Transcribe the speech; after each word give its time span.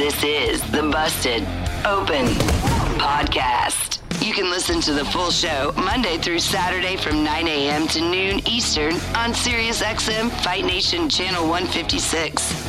This 0.00 0.24
is 0.24 0.62
the 0.70 0.82
Busted 0.84 1.42
Open 1.84 2.24
Podcast. 2.96 4.00
You 4.24 4.32
can 4.32 4.48
listen 4.48 4.80
to 4.80 4.94
the 4.94 5.04
full 5.04 5.30
show 5.30 5.74
Monday 5.76 6.16
through 6.16 6.38
Saturday 6.38 6.96
from 6.96 7.22
9 7.22 7.46
a.m. 7.46 7.86
to 7.88 8.00
noon 8.00 8.40
Eastern 8.48 8.94
on 9.14 9.34
SiriusXM 9.34 10.30
Fight 10.42 10.64
Nation 10.64 11.10
Channel 11.10 11.46
156. 11.46 12.66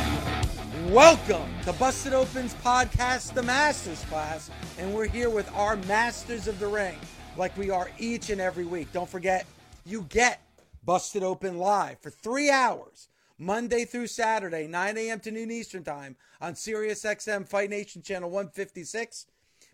Welcome 0.90 1.48
to 1.62 1.72
Busted 1.72 2.12
Open's 2.12 2.52
podcast, 2.56 3.32
The 3.32 3.42
Masters 3.42 4.04
Class, 4.10 4.50
and 4.76 4.92
we're 4.92 5.08
here 5.08 5.30
with 5.30 5.50
our 5.54 5.76
Masters 5.88 6.48
of 6.48 6.58
the 6.58 6.66
Ring, 6.66 6.98
like 7.38 7.56
we 7.56 7.70
are 7.70 7.90
each 7.98 8.28
and 8.28 8.42
every 8.42 8.66
week. 8.66 8.92
Don't 8.92 9.08
forget, 9.08 9.46
you 9.86 10.02
get 10.10 10.42
Busted 10.84 11.22
Open 11.22 11.56
live 11.56 11.98
for 12.00 12.10
three 12.10 12.50
hours 12.50 13.08
Monday 13.42 13.84
through 13.84 14.06
Saturday, 14.06 14.68
9 14.68 14.96
a.m. 14.96 15.18
to 15.20 15.30
noon 15.32 15.50
Eastern 15.50 15.82
Time 15.82 16.16
on 16.40 16.54
SiriusXM 16.54 17.48
Fight 17.48 17.70
Nation 17.70 18.00
Channel 18.00 18.30
156. 18.30 19.26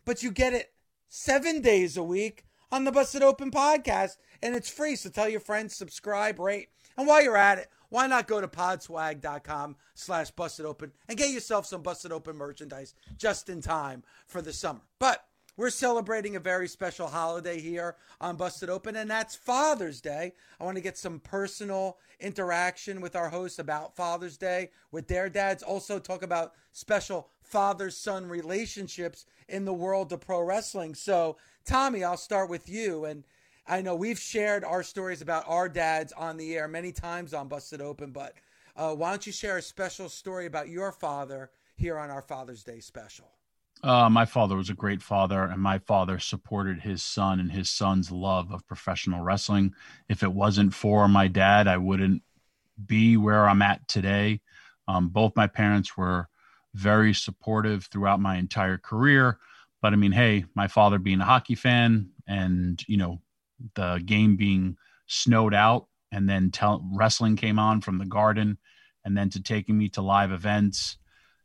But 0.07 0.23
you 0.23 0.31
get 0.31 0.55
it 0.55 0.73
seven 1.09 1.61
days 1.61 1.97
a 1.97 2.03
week 2.03 2.47
on 2.73 2.85
the 2.85 2.93
Busted 2.93 3.23
Open 3.23 3.51
podcast, 3.51 4.17
and 4.43 4.57
it's 4.57 4.71
free. 4.71 4.97
So 4.97 5.11
tell 5.11 5.29
your 5.29 5.41
friends, 5.41 5.77
subscribe, 5.77 6.39
rate, 6.39 6.71
and 6.97 7.07
while 7.07 7.23
you're 7.23 7.37
at 7.37 7.59
it, 7.59 7.69
why 7.91 8.07
not 8.07 8.27
go 8.27 8.41
to 8.41 8.49
podswag.com 8.49 9.77
slash 9.95 10.31
busted 10.31 10.67
open 10.67 10.93
and 11.09 11.19
get 11.19 11.31
yourself 11.31 11.67
some 11.67 11.83
busted 11.83 12.13
open 12.13 12.37
merchandise 12.37 12.95
just 13.17 13.49
in 13.49 13.61
time 13.61 14.03
for 14.27 14.41
the 14.43 14.53
summer. 14.53 14.81
But 14.99 15.28
we're 15.59 15.71
celebrating 15.71 16.37
a 16.37 16.41
very 16.41 16.69
special 16.69 17.09
holiday 17.09 17.61
here 17.61 17.97
on 18.21 18.37
Busted 18.37 18.71
Open, 18.71 18.95
and 18.95 19.11
that's 19.11 19.35
Father's 19.35 20.01
Day. 20.01 20.33
I 20.61 20.65
want 20.65 20.77
to 20.77 20.81
get 20.81 20.97
some 20.97 21.19
personal 21.19 21.99
interaction 22.21 23.01
with 23.01 23.17
our 23.17 23.29
hosts 23.29 23.59
about 23.59 23.97
Father's 23.97 24.37
Day 24.37 24.71
with 24.93 25.09
their 25.09 25.29
dads. 25.29 25.65
Also, 25.65 25.99
talk 25.99 26.23
about 26.23 26.53
special 26.71 27.29
father 27.43 27.91
son 27.91 28.27
relationships 28.27 29.27
in 29.49 29.65
the 29.65 29.73
world 29.73 30.13
of 30.13 30.21
pro 30.21 30.41
wrestling. 30.41 30.95
So, 30.95 31.37
Tommy, 31.65 32.05
I'll 32.05 32.17
start 32.17 32.49
with 32.49 32.69
you. 32.69 33.05
And 33.05 33.25
I 33.67 33.83
know 33.83 33.97
we've 33.97 34.19
shared 34.19 34.63
our 34.63 34.85
stories 34.85 35.23
about 35.23 35.43
our 35.49 35.69
dads 35.69 36.13
on 36.13 36.37
the 36.37 36.57
air 36.57 36.69
many 36.69 36.93
times 36.93 37.35
on 37.35 37.49
Busted 37.49 37.81
Open, 37.81 38.13
but 38.13 38.35
uh, 38.77 38.95
why 38.95 39.11
don't 39.11 39.27
you 39.27 39.33
share 39.33 39.57
a 39.57 39.63
special 39.63 40.09
story 40.09 40.47
about 40.47 40.69
your 40.69 40.93
father 40.93 41.51
here 41.75 41.99
on 41.99 42.11
our 42.11 42.23
Father's 42.23 42.63
Day 42.63 42.79
special? 42.79 43.29
Uh, 43.83 44.11
my 44.11 44.25
father 44.25 44.57
was 44.57 44.71
a 44.71 44.75
great 44.75 45.03
father, 45.03 45.45
and 45.45 45.63
my 45.63 45.79
father 45.79 46.19
supported 46.19 46.81
his 46.81 47.03
son 47.03 47.39
and 47.39 47.53
his 47.53 47.71
son's 47.71 48.11
love 48.11 48.51
of 48.51 48.67
professional 48.67 49.23
wrestling. 49.23 49.73
If 50.09 50.23
it 50.23 50.33
wasn't 50.33 50.75
for 50.75 51.07
my 51.07 51.29
dad, 51.29 51.69
I 51.69 51.77
wouldn't 51.77 52.23
be 52.87 53.17
where 53.17 53.49
I'm 53.49 53.63
at 53.63 53.87
today. 53.87 54.41
Um, 54.89 55.09
both 55.09 55.37
my 55.37 55.47
parents 55.47 55.97
were 55.97 56.29
very 56.75 57.15
supportive 57.15 57.85
throughout 57.85 58.21
my 58.21 58.37
entire 58.37 58.79
career. 58.79 59.39
But 59.81 59.93
I 59.93 59.97
mean, 59.97 60.13
hey, 60.13 60.45
my 60.55 60.67
father 60.67 60.99
being 60.99 61.21
a 61.21 61.25
hockey 61.25 61.55
fan 61.55 62.11
and, 62.27 62.83
you 62.89 62.97
know, 62.97 63.21
the 63.75 64.03
game 64.05 64.37
being 64.37 64.77
snowed 65.07 65.55
out 65.55 65.87
and 66.11 66.29
then 66.29 66.51
tell, 66.51 66.85
wrestling 66.93 67.37
came 67.37 67.59
on 67.59 67.81
from 67.81 67.99
the 67.99 68.07
garden 68.07 68.59
and 69.05 69.17
then 69.17 69.31
to 69.31 69.43
taking 69.43 69.79
me 69.79 69.89
to 69.91 70.03
live 70.03 70.33
events 70.33 70.97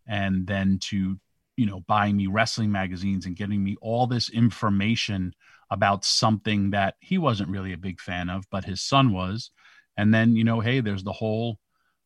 and 0.08 0.48
then 0.48 0.80
to 0.82 1.20
you 1.56 1.66
know, 1.66 1.81
buying 1.81 2.18
me 2.18 2.28
wrestling 2.28 2.72
magazines 2.72 3.25
and 3.25 3.36
getting 3.36 3.64
me 3.64 3.75
all 3.81 4.08
this 4.08 4.30
information 4.30 5.34
about 5.69 6.06
something 6.06 6.72
that 6.72 6.96
he 7.00 7.18
wasn't 7.18 7.50
really 7.50 7.74
a 7.74 7.78
big 7.78 8.00
fan 8.00 8.30
of, 8.30 8.46
but 8.50 8.66
his 8.66 8.81
son 8.81 9.12
was. 9.12 9.52
And 9.97 10.13
then, 10.13 10.36
you 10.36 10.44
know, 10.44 10.59
hey, 10.59 10.80
there's 10.80 11.03
the 11.03 11.12
whole 11.12 11.59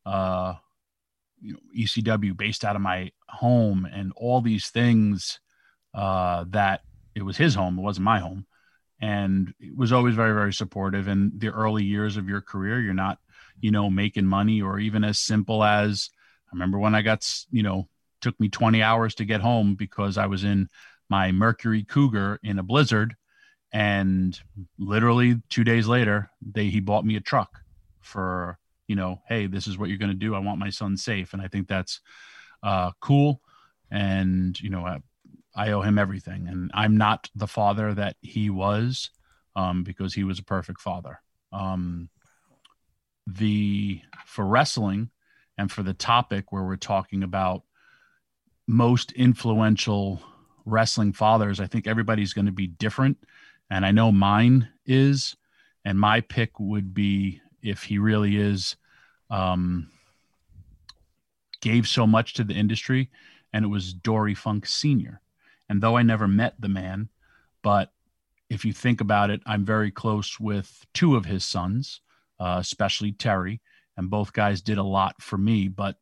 uh 0.06 0.54
you 1.40 1.52
know, 1.52 1.58
ECW 1.76 2.36
based 2.36 2.64
out 2.64 2.76
of 2.76 2.82
my 2.82 3.12
home 3.28 3.86
and 3.90 4.12
all 4.16 4.40
these 4.40 4.70
things 4.70 5.40
uh 5.94 6.44
that 6.48 6.82
it 7.14 7.22
was 7.22 7.36
his 7.36 7.54
home, 7.54 7.78
it 7.78 7.82
wasn't 7.82 8.04
my 8.04 8.18
home. 8.18 8.46
And 9.00 9.54
it 9.60 9.76
was 9.76 9.92
always 9.92 10.16
very, 10.16 10.34
very 10.34 10.52
supportive. 10.52 11.06
In 11.08 11.32
the 11.36 11.48
early 11.50 11.84
years 11.84 12.16
of 12.16 12.28
your 12.28 12.40
career, 12.40 12.80
you're 12.80 12.94
not, 12.94 13.18
you 13.60 13.70
know, 13.70 13.88
making 13.90 14.26
money 14.26 14.60
or 14.60 14.78
even 14.78 15.04
as 15.04 15.18
simple 15.18 15.62
as 15.62 16.10
I 16.48 16.54
remember 16.54 16.78
when 16.78 16.94
I 16.94 17.02
got, 17.02 17.28
you 17.50 17.62
know, 17.62 17.88
took 18.20 18.38
me 18.40 18.48
20 18.48 18.82
hours 18.82 19.14
to 19.16 19.24
get 19.24 19.40
home 19.40 19.74
because 19.74 20.18
I 20.18 20.26
was 20.26 20.44
in 20.44 20.68
my 21.08 21.32
Mercury 21.32 21.84
Cougar 21.84 22.40
in 22.42 22.58
a 22.58 22.62
blizzard. 22.62 23.14
And 23.72 24.38
literally 24.78 25.40
two 25.50 25.64
days 25.64 25.86
later, 25.86 26.30
they 26.40 26.66
he 26.66 26.80
bought 26.80 27.04
me 27.04 27.16
a 27.16 27.20
truck 27.20 27.60
for, 28.00 28.58
you 28.86 28.96
know, 28.96 29.20
hey, 29.28 29.46
this 29.46 29.66
is 29.66 29.76
what 29.76 29.88
you're 29.88 29.98
going 29.98 30.10
to 30.10 30.16
do. 30.16 30.34
I 30.34 30.38
want 30.38 30.58
my 30.58 30.70
son 30.70 30.96
safe. 30.96 31.32
And 31.32 31.42
I 31.42 31.48
think 31.48 31.68
that's 31.68 32.00
uh, 32.62 32.92
cool. 33.00 33.40
And, 33.90 34.58
you 34.60 34.70
know, 34.70 34.86
I, 34.86 34.98
I 35.54 35.72
owe 35.72 35.82
him 35.82 35.98
everything. 35.98 36.48
And 36.48 36.70
I'm 36.72 36.96
not 36.96 37.28
the 37.34 37.46
father 37.46 37.92
that 37.94 38.16
he 38.20 38.48
was 38.48 39.10
um, 39.56 39.82
because 39.82 40.14
he 40.14 40.24
was 40.24 40.38
a 40.38 40.44
perfect 40.44 40.80
father. 40.80 41.20
Um, 41.52 42.10
the 43.26 44.00
for 44.24 44.46
wrestling 44.46 45.10
and 45.58 45.70
for 45.70 45.82
the 45.82 45.92
topic 45.92 46.50
where 46.50 46.62
we're 46.62 46.76
talking 46.76 47.22
about 47.22 47.62
most 48.68 49.12
influential 49.12 50.20
wrestling 50.66 51.12
fathers, 51.12 51.58
I 51.58 51.66
think 51.66 51.86
everybody's 51.86 52.34
going 52.34 52.46
to 52.46 52.52
be 52.52 52.66
different. 52.66 53.16
And 53.70 53.84
I 53.84 53.90
know 53.90 54.12
mine 54.12 54.68
is. 54.86 55.34
And 55.84 55.98
my 55.98 56.20
pick 56.20 56.60
would 56.60 56.92
be 56.92 57.40
if 57.62 57.84
he 57.84 57.98
really 57.98 58.36
is, 58.36 58.76
um, 59.30 59.90
gave 61.60 61.88
so 61.88 62.06
much 62.06 62.34
to 62.34 62.44
the 62.44 62.54
industry, 62.54 63.10
and 63.52 63.64
it 63.64 63.68
was 63.68 63.94
Dory 63.94 64.34
Funk 64.34 64.66
Sr. 64.66 65.20
And 65.68 65.80
though 65.80 65.96
I 65.96 66.02
never 66.02 66.28
met 66.28 66.60
the 66.60 66.68
man, 66.68 67.08
but 67.62 67.92
if 68.50 68.64
you 68.64 68.72
think 68.72 69.00
about 69.00 69.30
it, 69.30 69.40
I'm 69.46 69.64
very 69.64 69.90
close 69.90 70.38
with 70.38 70.86
two 70.94 71.16
of 71.16 71.24
his 71.24 71.44
sons, 71.44 72.00
uh, 72.38 72.58
especially 72.60 73.12
Terry, 73.12 73.60
and 73.96 74.10
both 74.10 74.32
guys 74.32 74.60
did 74.60 74.78
a 74.78 74.82
lot 74.82 75.20
for 75.20 75.36
me. 75.38 75.68
But 75.68 75.96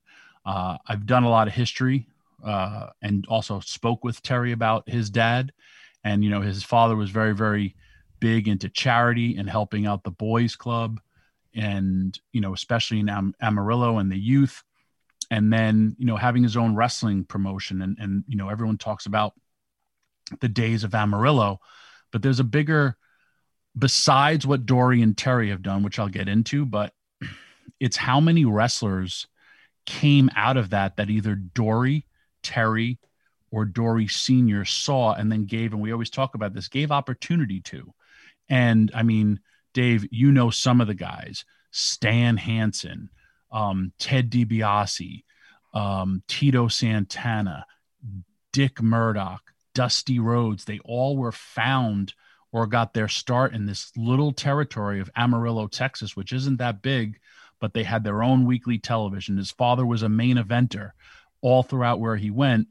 uh, 0.44 0.78
I've 0.86 1.06
done 1.06 1.24
a 1.24 1.30
lot 1.30 1.48
of 1.48 1.54
history 1.54 2.06
uh, 2.46 2.90
and 3.02 3.26
also 3.28 3.60
spoke 3.60 4.04
with 4.04 4.22
Terry 4.22 4.52
about 4.52 4.88
his 4.88 5.10
dad. 5.10 5.52
And, 6.04 6.22
you 6.22 6.30
know, 6.30 6.40
his 6.40 6.62
father 6.62 6.94
was 6.94 7.10
very, 7.10 7.34
very 7.34 7.74
big 8.20 8.48
into 8.48 8.68
charity 8.68 9.36
and 9.36 9.50
helping 9.50 9.86
out 9.86 10.04
the 10.04 10.10
boys 10.10 10.56
club 10.56 11.00
and, 11.54 12.18
you 12.32 12.40
know, 12.40 12.54
especially 12.54 13.00
in 13.00 13.08
Am- 13.08 13.34
Amarillo 13.42 13.98
and 13.98 14.10
the 14.10 14.18
youth. 14.18 14.62
And 15.30 15.52
then, 15.52 15.96
you 15.98 16.06
know, 16.06 16.16
having 16.16 16.44
his 16.44 16.56
own 16.56 16.76
wrestling 16.76 17.24
promotion. 17.24 17.82
And, 17.82 17.98
and, 17.98 18.24
you 18.28 18.36
know, 18.36 18.48
everyone 18.48 18.78
talks 18.78 19.06
about 19.06 19.34
the 20.40 20.48
days 20.48 20.84
of 20.84 20.94
Amarillo, 20.94 21.58
but 22.12 22.22
there's 22.22 22.40
a 22.40 22.44
bigger, 22.44 22.96
besides 23.76 24.46
what 24.46 24.66
Dory 24.66 25.02
and 25.02 25.16
Terry 25.16 25.50
have 25.50 25.62
done, 25.62 25.82
which 25.82 25.98
I'll 25.98 26.08
get 26.08 26.28
into, 26.28 26.64
but 26.64 26.92
it's 27.80 27.96
how 27.96 28.20
many 28.20 28.44
wrestlers 28.44 29.26
came 29.84 30.30
out 30.36 30.56
of 30.56 30.70
that 30.70 30.96
that 30.96 31.10
either 31.10 31.34
Dory 31.34 32.05
Terry 32.46 32.98
or 33.50 33.64
Dory 33.64 34.06
Sr. 34.06 34.64
saw 34.64 35.14
and 35.14 35.30
then 35.30 35.44
gave, 35.44 35.72
and 35.72 35.82
we 35.82 35.92
always 35.92 36.10
talk 36.10 36.34
about 36.34 36.54
this, 36.54 36.68
gave 36.68 36.92
opportunity 36.92 37.60
to. 37.62 37.92
And 38.48 38.90
I 38.94 39.02
mean, 39.02 39.40
Dave, 39.74 40.06
you 40.10 40.32
know 40.32 40.50
some 40.50 40.80
of 40.80 40.86
the 40.86 40.94
guys, 40.94 41.44
Stan 41.70 42.36
Hansen, 42.36 43.10
um, 43.50 43.92
Ted 43.98 44.30
DiBiase, 44.30 45.24
um, 45.74 46.22
Tito 46.28 46.68
Santana, 46.68 47.66
Dick 48.52 48.80
Murdoch, 48.80 49.42
Dusty 49.74 50.18
Rhodes, 50.18 50.64
they 50.64 50.78
all 50.84 51.16
were 51.16 51.32
found 51.32 52.14
or 52.52 52.66
got 52.66 52.94
their 52.94 53.08
start 53.08 53.52
in 53.52 53.66
this 53.66 53.92
little 53.96 54.32
territory 54.32 55.00
of 55.00 55.10
Amarillo, 55.16 55.66
Texas, 55.66 56.16
which 56.16 56.32
isn't 56.32 56.56
that 56.56 56.80
big, 56.80 57.18
but 57.60 57.74
they 57.74 57.82
had 57.82 58.04
their 58.04 58.22
own 58.22 58.46
weekly 58.46 58.78
television. 58.78 59.36
His 59.36 59.50
father 59.50 59.84
was 59.84 60.02
a 60.02 60.08
main 60.08 60.36
eventer 60.36 60.92
all 61.46 61.62
throughout 61.62 62.00
where 62.00 62.16
he 62.16 62.28
went. 62.28 62.66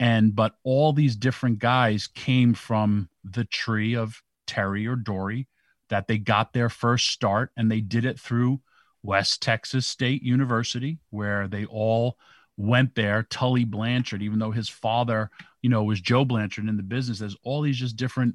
And 0.00 0.34
but 0.34 0.56
all 0.64 0.92
these 0.92 1.14
different 1.14 1.60
guys 1.60 2.08
came 2.08 2.54
from 2.54 3.08
the 3.22 3.44
tree 3.44 3.94
of 3.94 4.20
Terry 4.48 4.84
or 4.88 4.96
Dory 4.96 5.46
that 5.90 6.08
they 6.08 6.18
got 6.18 6.52
their 6.52 6.68
first 6.68 7.06
start 7.10 7.52
and 7.56 7.70
they 7.70 7.80
did 7.80 8.04
it 8.04 8.18
through 8.18 8.60
West 9.04 9.40
Texas 9.42 9.86
State 9.86 10.24
University, 10.24 10.98
where 11.10 11.46
they 11.46 11.66
all 11.66 12.16
went 12.56 12.96
there. 12.96 13.22
Tully 13.30 13.64
Blanchard, 13.64 14.22
even 14.22 14.40
though 14.40 14.50
his 14.50 14.68
father, 14.68 15.30
you 15.62 15.70
know, 15.70 15.84
was 15.84 16.00
Joe 16.00 16.24
Blanchard 16.24 16.68
in 16.68 16.76
the 16.76 16.82
business, 16.82 17.20
there's 17.20 17.36
all 17.44 17.62
these 17.62 17.78
just 17.78 17.94
different, 17.94 18.34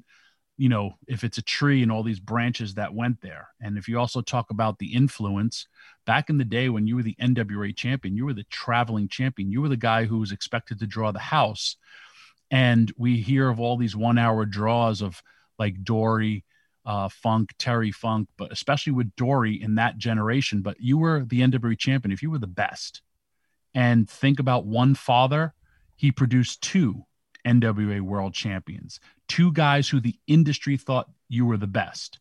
you 0.58 0.68
know, 0.68 0.94
if 1.06 1.22
it's 1.22 1.38
a 1.38 1.42
tree 1.42 1.82
and 1.82 1.92
all 1.92 2.02
these 2.02 2.20
branches 2.20 2.74
that 2.74 2.94
went 2.94 3.20
there. 3.20 3.48
And 3.60 3.76
if 3.76 3.88
you 3.88 3.98
also 3.98 4.22
talk 4.22 4.50
about 4.50 4.78
the 4.78 4.94
influence, 4.94 5.66
back 6.06 6.30
in 6.30 6.38
the 6.38 6.44
day 6.44 6.68
when 6.68 6.86
you 6.86 6.96
were 6.96 7.02
the 7.02 7.16
NWA 7.20 7.76
champion, 7.76 8.16
you 8.16 8.24
were 8.24 8.32
the 8.32 8.44
traveling 8.44 9.08
champion, 9.08 9.50
you 9.50 9.60
were 9.60 9.68
the 9.68 9.76
guy 9.76 10.04
who 10.04 10.18
was 10.18 10.32
expected 10.32 10.78
to 10.78 10.86
draw 10.86 11.12
the 11.12 11.18
house. 11.18 11.76
And 12.50 12.92
we 12.96 13.20
hear 13.20 13.48
of 13.48 13.60
all 13.60 13.76
these 13.76 13.96
one 13.96 14.18
hour 14.18 14.46
draws 14.46 15.02
of 15.02 15.22
like 15.58 15.82
Dory, 15.82 16.44
uh, 16.86 17.08
Funk, 17.08 17.50
Terry 17.58 17.90
Funk, 17.90 18.28
but 18.38 18.52
especially 18.52 18.92
with 18.92 19.14
Dory 19.16 19.60
in 19.60 19.74
that 19.74 19.98
generation. 19.98 20.62
But 20.62 20.80
you 20.80 20.96
were 20.96 21.24
the 21.24 21.40
NWA 21.40 21.78
champion 21.78 22.12
if 22.12 22.22
you 22.22 22.30
were 22.30 22.38
the 22.38 22.46
best. 22.46 23.02
And 23.74 24.08
think 24.08 24.38
about 24.38 24.64
one 24.64 24.94
father, 24.94 25.54
he 25.96 26.12
produced 26.12 26.62
two 26.62 27.04
NWA 27.46 28.00
world 28.00 28.34
champions, 28.34 29.00
two 29.28 29.52
guys 29.52 29.88
who 29.88 30.00
the 30.00 30.16
industry 30.26 30.76
thought 30.76 31.10
you 31.28 31.46
were 31.46 31.56
the 31.56 31.66
best. 31.66 32.18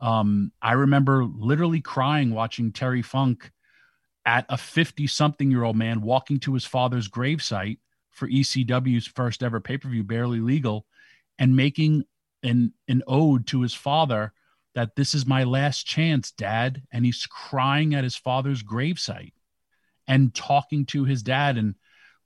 Um, 0.00 0.52
I 0.60 0.72
remember 0.72 1.24
literally 1.24 1.80
crying 1.80 2.34
watching 2.34 2.72
Terry 2.72 3.02
Funk 3.02 3.50
at 4.26 4.44
a 4.48 4.56
50 4.56 5.06
something 5.06 5.50
year 5.50 5.62
old 5.62 5.76
man 5.76 6.02
walking 6.02 6.38
to 6.40 6.54
his 6.54 6.64
father's 6.64 7.08
gravesite 7.08 7.78
for 8.10 8.28
ECW's 8.28 9.06
first 9.06 9.42
ever 9.42 9.60
pay 9.60 9.78
per 9.78 9.88
view, 9.88 10.02
Barely 10.02 10.40
Legal, 10.40 10.86
and 11.38 11.56
making 11.56 12.04
an 12.42 12.72
an 12.88 13.02
ode 13.06 13.46
to 13.48 13.62
his 13.62 13.74
father 13.74 14.32
that 14.74 14.96
this 14.96 15.14
is 15.14 15.26
my 15.26 15.44
last 15.44 15.86
chance, 15.86 16.32
Dad, 16.32 16.82
and 16.92 17.04
he's 17.04 17.26
crying 17.26 17.94
at 17.94 18.04
his 18.04 18.16
father's 18.16 18.62
gravesite 18.62 19.32
and 20.06 20.34
talking 20.34 20.84
to 20.86 21.04
his 21.04 21.22
dad. 21.22 21.56
And 21.56 21.74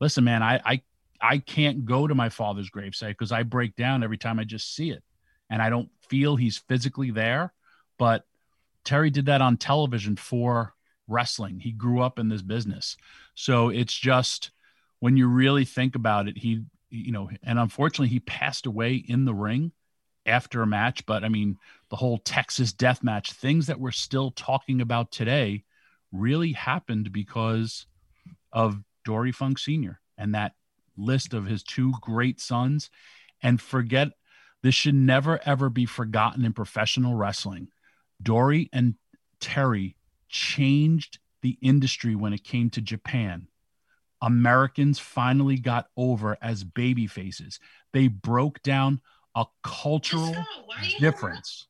listen, 0.00 0.24
man, 0.24 0.42
I 0.42 0.60
I 0.64 0.82
I 1.20 1.38
can't 1.38 1.84
go 1.84 2.06
to 2.06 2.14
my 2.14 2.28
father's 2.28 2.70
gravesite 2.70 3.10
because 3.10 3.32
I 3.32 3.42
break 3.42 3.76
down 3.76 4.02
every 4.02 4.18
time 4.18 4.38
I 4.38 4.44
just 4.44 4.74
see 4.74 4.90
it, 4.90 5.02
and 5.48 5.60
I 5.60 5.70
don't 5.70 5.90
feel 6.08 6.36
he's 6.36 6.58
physically 6.58 7.10
there. 7.10 7.52
But 7.98 8.24
Terry 8.84 9.10
did 9.10 9.26
that 9.26 9.42
on 9.42 9.56
television 9.56 10.16
for 10.16 10.74
wrestling. 11.06 11.60
He 11.60 11.72
grew 11.72 12.00
up 12.00 12.18
in 12.18 12.28
this 12.28 12.42
business, 12.42 12.96
so 13.34 13.68
it's 13.68 13.94
just 13.94 14.50
when 15.00 15.16
you 15.16 15.28
really 15.28 15.64
think 15.64 15.94
about 15.94 16.28
it, 16.28 16.38
he 16.38 16.64
you 16.90 17.12
know, 17.12 17.30
and 17.42 17.58
unfortunately, 17.58 18.08
he 18.08 18.20
passed 18.20 18.66
away 18.66 18.94
in 18.94 19.24
the 19.24 19.34
ring 19.34 19.72
after 20.26 20.62
a 20.62 20.66
match. 20.66 21.06
But 21.06 21.24
I 21.24 21.28
mean, 21.28 21.56
the 21.88 21.96
whole 21.96 22.18
Texas 22.18 22.72
death 22.72 23.02
match, 23.02 23.32
things 23.32 23.68
that 23.68 23.80
we're 23.80 23.92
still 23.92 24.32
talking 24.32 24.80
about 24.80 25.12
today, 25.12 25.64
really 26.12 26.52
happened 26.52 27.12
because 27.12 27.86
of 28.52 28.80
Dory 29.04 29.32
Funk 29.32 29.58
Sr. 29.58 30.00
and 30.18 30.34
that 30.34 30.54
list 31.00 31.34
of 31.34 31.46
his 31.46 31.62
two 31.62 31.92
great 32.00 32.40
sons. 32.40 32.90
And 33.42 33.60
forget 33.60 34.08
this 34.62 34.74
should 34.74 34.94
never 34.94 35.40
ever 35.44 35.70
be 35.70 35.86
forgotten 35.86 36.44
in 36.44 36.52
professional 36.52 37.14
wrestling. 37.14 37.68
Dory 38.22 38.68
and 38.72 38.94
Terry 39.40 39.96
changed 40.28 41.18
the 41.42 41.56
industry 41.62 42.14
when 42.14 42.32
it 42.32 42.44
came 42.44 42.70
to 42.70 42.80
Japan. 42.80 43.48
Americans 44.22 44.98
finally 44.98 45.56
got 45.58 45.86
over 45.96 46.36
as 46.42 46.62
baby 46.62 47.06
faces. 47.06 47.58
They 47.92 48.08
broke 48.08 48.62
down 48.62 49.00
a 49.34 49.46
cultural 49.62 50.36
difference. 50.98 51.66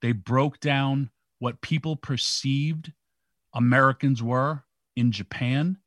They 0.00 0.12
broke 0.12 0.60
down 0.60 1.10
what 1.38 1.60
people 1.60 1.96
perceived 1.96 2.92
Americans 3.54 4.22
were 4.22 4.64
in 4.94 5.10
Japan. 5.10 5.78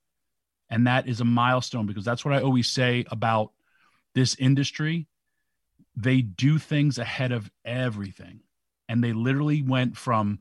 And 0.70 0.88
that 0.88 1.08
is 1.08 1.22
a 1.22 1.26
milestone 1.26 1.86
because 1.86 2.06
that's 2.06 2.26
what 2.26 2.34
I 2.34 2.42
always 2.42 2.70
say 2.70 3.06
about 3.12 3.52
this 4.14 4.36
industry. 4.36 5.08
They 5.96 6.22
do 6.22 6.58
things 6.58 6.98
ahead 6.98 7.32
of 7.32 7.50
everything. 7.64 8.42
And 8.90 9.04
they 9.04 9.14
literally 9.14 9.62
went 9.62 9.98
from 9.98 10.40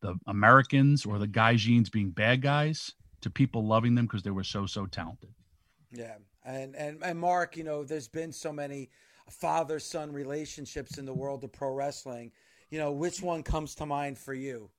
the 0.00 0.16
Americans 0.26 1.04
or 1.04 1.18
the 1.18 1.28
Gaijins 1.28 1.90
being 1.90 2.10
bad 2.10 2.42
guys 2.42 2.94
to 3.20 3.30
people 3.30 3.66
loving 3.66 3.94
them 3.94 4.06
because 4.06 4.22
they 4.22 4.30
were 4.30 4.44
so, 4.44 4.66
so 4.66 4.86
talented. 4.86 5.30
Yeah. 5.90 6.14
And, 6.44 6.74
and, 6.76 7.02
and 7.02 7.18
Mark, 7.18 7.56
you 7.56 7.64
know, 7.64 7.84
there's 7.84 8.08
been 8.08 8.32
so 8.32 8.52
many 8.52 8.90
father 9.30 9.78
son 9.78 10.12
relationships 10.12 10.98
in 10.98 11.04
the 11.04 11.12
world 11.12 11.44
of 11.44 11.52
pro 11.52 11.72
wrestling. 11.72 12.32
You 12.70 12.78
know, 12.78 12.92
which 12.92 13.22
one 13.22 13.42
comes 13.42 13.74
to 13.76 13.86
mind 13.86 14.18
for 14.18 14.34
you? 14.34 14.70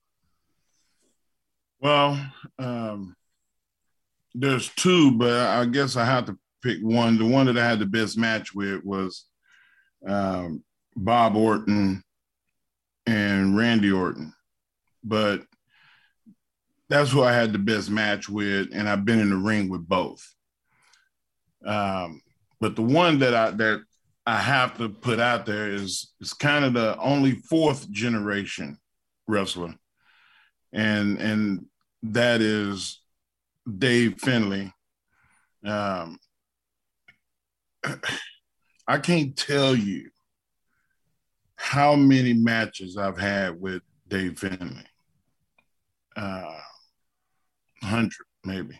Well, 1.82 2.20
um, 2.58 3.16
there's 4.34 4.70
two, 4.70 5.12
but 5.12 5.34
I 5.34 5.66
guess 5.66 5.96
I 5.96 6.06
have 6.06 6.26
to 6.26 6.38
pick 6.62 6.80
one. 6.82 7.18
The 7.18 7.26
one 7.26 7.46
that 7.48 7.58
I 7.58 7.68
had 7.68 7.80
the 7.80 7.86
best 7.86 8.18
match 8.18 8.54
with 8.54 8.84
was 8.84 9.26
um, 10.08 10.64
Bob 10.96 11.36
Orton 11.36 12.04
and 13.06 13.58
Randy 13.58 13.92
Orton. 13.92 14.34
But 15.04 15.44
that's 16.90 17.12
who 17.12 17.24
I 17.24 17.34
had 17.34 17.54
the 17.54 17.60
best 17.60 17.90
match 17.90 18.30
with, 18.30 18.70
and 18.74 18.90
I've 18.90 19.06
been 19.06 19.20
in 19.20 19.30
the 19.30 19.38
ring 19.38 19.70
with 19.70 19.88
both. 19.88 20.22
Um, 21.66 22.22
but 22.60 22.76
the 22.76 22.82
one 22.82 23.20
that 23.20 23.34
I 23.34 23.52
that 23.52 23.84
I 24.26 24.38
have 24.38 24.78
to 24.78 24.90
put 24.90 25.20
out 25.20 25.46
there 25.46 25.72
is 25.72 26.14
is 26.20 26.34
kind 26.34 26.66
of 26.66 26.74
the 26.74 26.98
only 26.98 27.34
fourth 27.34 27.90
generation 27.92 28.78
wrestler, 29.28 29.76
and 30.74 31.20
and 31.20 31.66
that 32.04 32.42
is 32.42 33.02
Dave 33.78 34.20
Finlay. 34.20 34.72
Um, 35.66 36.18
I 38.88 38.98
can't 38.98 39.36
tell 39.36 39.76
you 39.76 40.10
how 41.56 41.96
many 41.96 42.34
matches 42.34 42.98
I've 42.98 43.20
had 43.20 43.60
with 43.60 43.84
Dave 44.08 44.40
Finlay. 44.40 44.86
Uh, 46.16 46.58
hundred 47.82 48.26
maybe 48.44 48.80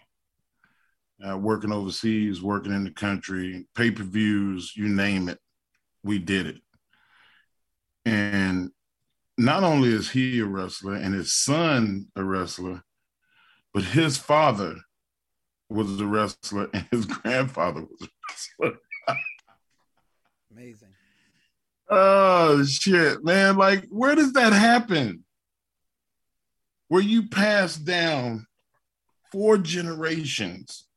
uh, 1.26 1.38
working 1.38 1.72
overseas, 1.72 2.42
working 2.42 2.74
in 2.74 2.84
the 2.84 2.92
country, 2.92 3.66
pay 3.76 3.92
per 3.92 4.04
views, 4.04 4.74
you 4.76 4.88
name 4.88 5.30
it, 5.30 5.40
we 6.04 6.20
did 6.20 6.48
it. 6.48 6.62
And 8.06 8.72
not 9.38 9.64
only 9.64 9.90
is 9.90 10.10
he 10.10 10.40
a 10.40 10.46
wrestler 10.46 10.96
and 10.96 11.14
his 11.14 11.34
son 11.34 12.08
a 12.16 12.24
wrestler, 12.24 12.84
but 13.74 13.84
his 13.84 14.18
father 14.18 14.76
was 15.70 16.00
a 16.00 16.06
wrestler 16.06 16.70
and 16.74 16.86
his 16.92 17.06
grandfather 17.06 17.82
was 17.82 18.02
a 18.02 18.66
wrestler. 18.68 18.80
Amazing. 20.52 20.90
Oh 21.90 22.64
shit, 22.64 23.24
man! 23.24 23.58
Like, 23.58 23.88
where 23.90 24.14
does 24.16 24.34
that 24.34 24.54
happen? 24.54 25.24
Where 26.88 27.02
you 27.02 27.30
pass 27.30 27.76
down 27.76 28.46
four 29.32 29.58
generations 29.58 30.88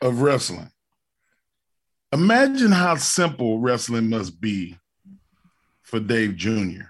of 0.00 0.22
wrestling. 0.22 0.70
Imagine 2.12 2.72
how 2.72 2.96
simple 2.96 3.58
wrestling 3.58 4.08
must 4.08 4.40
be 4.40 4.78
for 5.82 6.00
Dave 6.00 6.36
Jr. 6.36 6.86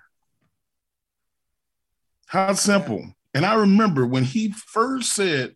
How 2.26 2.52
simple. 2.52 3.14
And 3.38 3.47
I 3.47 3.54
remember 3.54 4.04
when 4.04 4.25
he 4.25 4.50
first 4.50 5.12
said, 5.12 5.54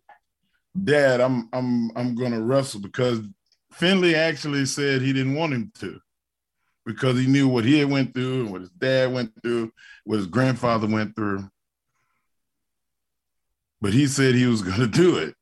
Dad, 0.81 1.19
I'm 1.19 1.49
I'm 1.51 1.91
I'm 1.97 2.15
gonna 2.15 2.39
wrestle 2.39 2.79
because 2.79 3.19
Finlay 3.73 4.15
actually 4.15 4.65
said 4.67 5.01
he 5.01 5.11
didn't 5.11 5.35
want 5.35 5.51
him 5.51 5.69
to 5.81 5.99
because 6.85 7.19
he 7.19 7.27
knew 7.27 7.49
what 7.49 7.65
he 7.65 7.79
had 7.79 7.89
went 7.89 8.13
through 8.13 8.43
and 8.43 8.51
what 8.53 8.61
his 8.61 8.69
dad 8.69 9.11
went 9.11 9.33
through, 9.43 9.69
what 10.05 10.15
his 10.15 10.27
grandfather 10.27 10.87
went 10.87 11.13
through. 11.13 11.43
But 13.81 13.91
he 13.91 14.07
said 14.07 14.33
he 14.33 14.45
was 14.45 14.61
gonna 14.69 14.87
do 14.87 15.17
it. 15.17 15.35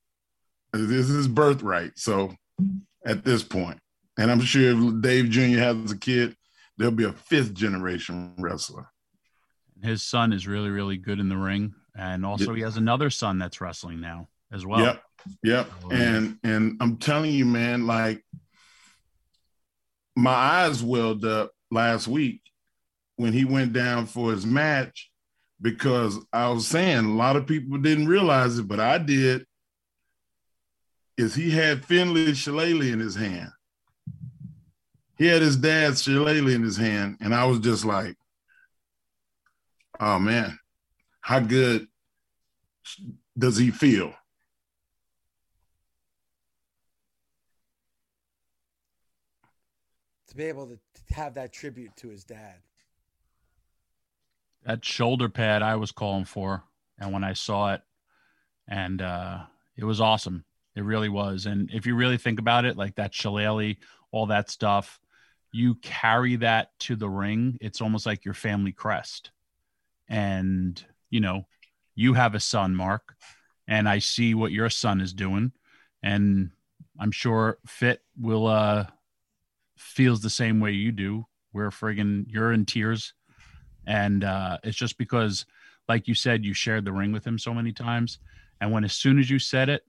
This 0.73 1.09
is 1.11 1.17
his 1.17 1.27
birthright. 1.27 1.91
So 1.99 2.33
at 3.05 3.23
this 3.23 3.43
point, 3.43 3.77
and 4.17 4.31
I'm 4.31 4.41
sure 4.41 4.71
if 4.71 5.01
Dave 5.01 5.29
Jr. 5.29 5.59
has 5.59 5.91
a 5.91 5.97
kid, 5.97 6.35
there'll 6.75 6.91
be 6.91 7.03
a 7.03 7.13
fifth 7.13 7.53
generation 7.53 8.33
wrestler. 8.39 8.87
His 9.83 10.01
son 10.01 10.33
is 10.33 10.47
really, 10.47 10.71
really 10.71 10.97
good 10.97 11.19
in 11.19 11.29
the 11.29 11.37
ring. 11.37 11.75
And 11.95 12.25
also 12.25 12.53
he 12.53 12.61
has 12.61 12.77
another 12.77 13.09
son 13.09 13.37
that's 13.39 13.59
wrestling 13.59 13.99
now 13.99 14.27
as 14.51 14.65
well. 14.65 14.81
Yep. 14.81 15.03
Yep. 15.43 15.71
Oh, 15.85 15.89
and 15.91 16.37
and 16.43 16.77
I'm 16.81 16.97
telling 16.97 17.31
you, 17.31 17.45
man, 17.45 17.85
like 17.85 18.23
my 20.15 20.31
eyes 20.33 20.83
welled 20.83 21.25
up 21.25 21.51
last 21.69 22.07
week 22.07 22.41
when 23.17 23.33
he 23.33 23.45
went 23.45 23.73
down 23.73 24.05
for 24.05 24.31
his 24.31 24.45
match 24.45 25.11
because 25.61 26.17
I 26.33 26.49
was 26.49 26.67
saying 26.67 27.05
a 27.05 27.15
lot 27.15 27.35
of 27.35 27.45
people 27.45 27.77
didn't 27.77 28.07
realize 28.07 28.57
it, 28.57 28.67
but 28.67 28.79
I 28.79 28.97
did. 28.97 29.45
Is 31.17 31.35
he 31.35 31.51
had 31.51 31.85
Finlay 31.85 32.33
Shillelagh 32.33 32.91
in 32.91 32.99
his 32.99 33.15
hand. 33.15 33.51
He 35.17 35.27
had 35.27 35.43
his 35.43 35.55
dad's 35.55 36.01
shillelagh 36.01 36.47
in 36.51 36.63
his 36.63 36.77
hand, 36.77 37.17
and 37.21 37.35
I 37.35 37.45
was 37.45 37.59
just 37.59 37.85
like, 37.85 38.15
"Oh 39.99 40.17
man, 40.17 40.57
how 41.21 41.39
good 41.39 41.87
does 43.37 43.57
he 43.57 43.71
feel?" 43.71 44.13
To 50.27 50.37
be 50.37 50.45
able 50.45 50.67
to 50.67 50.79
have 51.13 51.33
that 51.33 51.51
tribute 51.51 51.95
to 51.97 52.09
his 52.09 52.23
dad. 52.23 52.55
That 54.63 54.85
shoulder 54.85 55.27
pad 55.27 55.61
I 55.61 55.75
was 55.75 55.91
calling 55.91 56.23
for, 56.25 56.63
and 56.97 57.11
when 57.11 57.23
I 57.23 57.33
saw 57.33 57.73
it, 57.73 57.81
and 58.67 59.01
uh, 59.01 59.39
it 59.75 59.83
was 59.83 59.99
awesome. 59.99 60.45
It 60.73 60.83
really 60.85 61.09
was. 61.09 61.47
And 61.47 61.69
if 61.73 61.85
you 61.85 61.95
really 61.95 62.17
think 62.17 62.39
about 62.39 62.63
it, 62.63 62.77
like 62.77 62.95
that 62.95 63.13
shillelagh, 63.13 63.75
all 64.11 64.27
that 64.27 64.49
stuff, 64.49 65.01
you 65.51 65.75
carry 65.75 66.37
that 66.37 66.69
to 66.79 66.95
the 66.95 67.09
ring. 67.09 67.57
It's 67.59 67.81
almost 67.81 68.05
like 68.05 68.23
your 68.23 68.33
family 68.33 68.71
crest. 68.71 69.31
And, 70.07 70.81
you 71.11 71.19
know, 71.19 71.45
you 71.93 72.13
have 72.13 72.33
a 72.33 72.39
son, 72.39 72.75
Mark, 72.75 73.15
and 73.67 73.87
I 73.87 73.99
see 73.99 74.33
what 74.33 74.51
your 74.51 74.69
son 74.71 74.99
is 75.01 75.13
doing. 75.13 75.51
And 76.01 76.49
I'm 76.99 77.11
sure 77.11 77.59
Fit 77.67 78.01
will 78.19 78.47
uh 78.47 78.87
feels 79.77 80.21
the 80.21 80.29
same 80.29 80.59
way 80.59 80.71
you 80.71 80.91
do. 80.91 81.27
We're 81.53 81.69
friggin' 81.69 82.25
you're 82.27 82.51
in 82.51 82.65
tears. 82.65 83.13
And 83.85 84.23
uh 84.23 84.57
it's 84.63 84.77
just 84.77 84.97
because, 84.97 85.45
like 85.87 86.07
you 86.07 86.15
said, 86.15 86.43
you 86.43 86.53
shared 86.53 86.85
the 86.85 86.93
ring 86.93 87.11
with 87.11 87.25
him 87.25 87.37
so 87.37 87.53
many 87.53 87.71
times. 87.71 88.17
And 88.59 88.71
when 88.71 88.83
as 88.83 88.93
soon 88.93 89.19
as 89.19 89.29
you 89.29 89.37
said 89.37 89.69
it, 89.69 89.83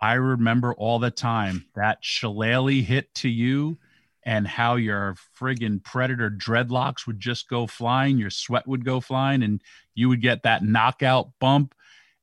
I 0.00 0.14
remember 0.14 0.74
all 0.74 0.98
the 0.98 1.10
time 1.10 1.64
that 1.74 1.98
shillelagh 2.02 2.82
hit 2.82 3.14
to 3.16 3.28
you 3.28 3.78
and 4.26 4.46
how 4.46 4.74
your 4.74 5.14
friggin' 5.40 5.82
predator 5.84 6.28
dreadlocks 6.28 7.06
would 7.06 7.20
just 7.20 7.48
go 7.48 7.64
flying, 7.68 8.18
your 8.18 8.28
sweat 8.28 8.66
would 8.66 8.84
go 8.84 9.00
flying, 9.00 9.44
and 9.44 9.62
you 9.94 10.08
would 10.08 10.20
get 10.20 10.42
that 10.42 10.64
knockout 10.64 11.30
bump. 11.38 11.74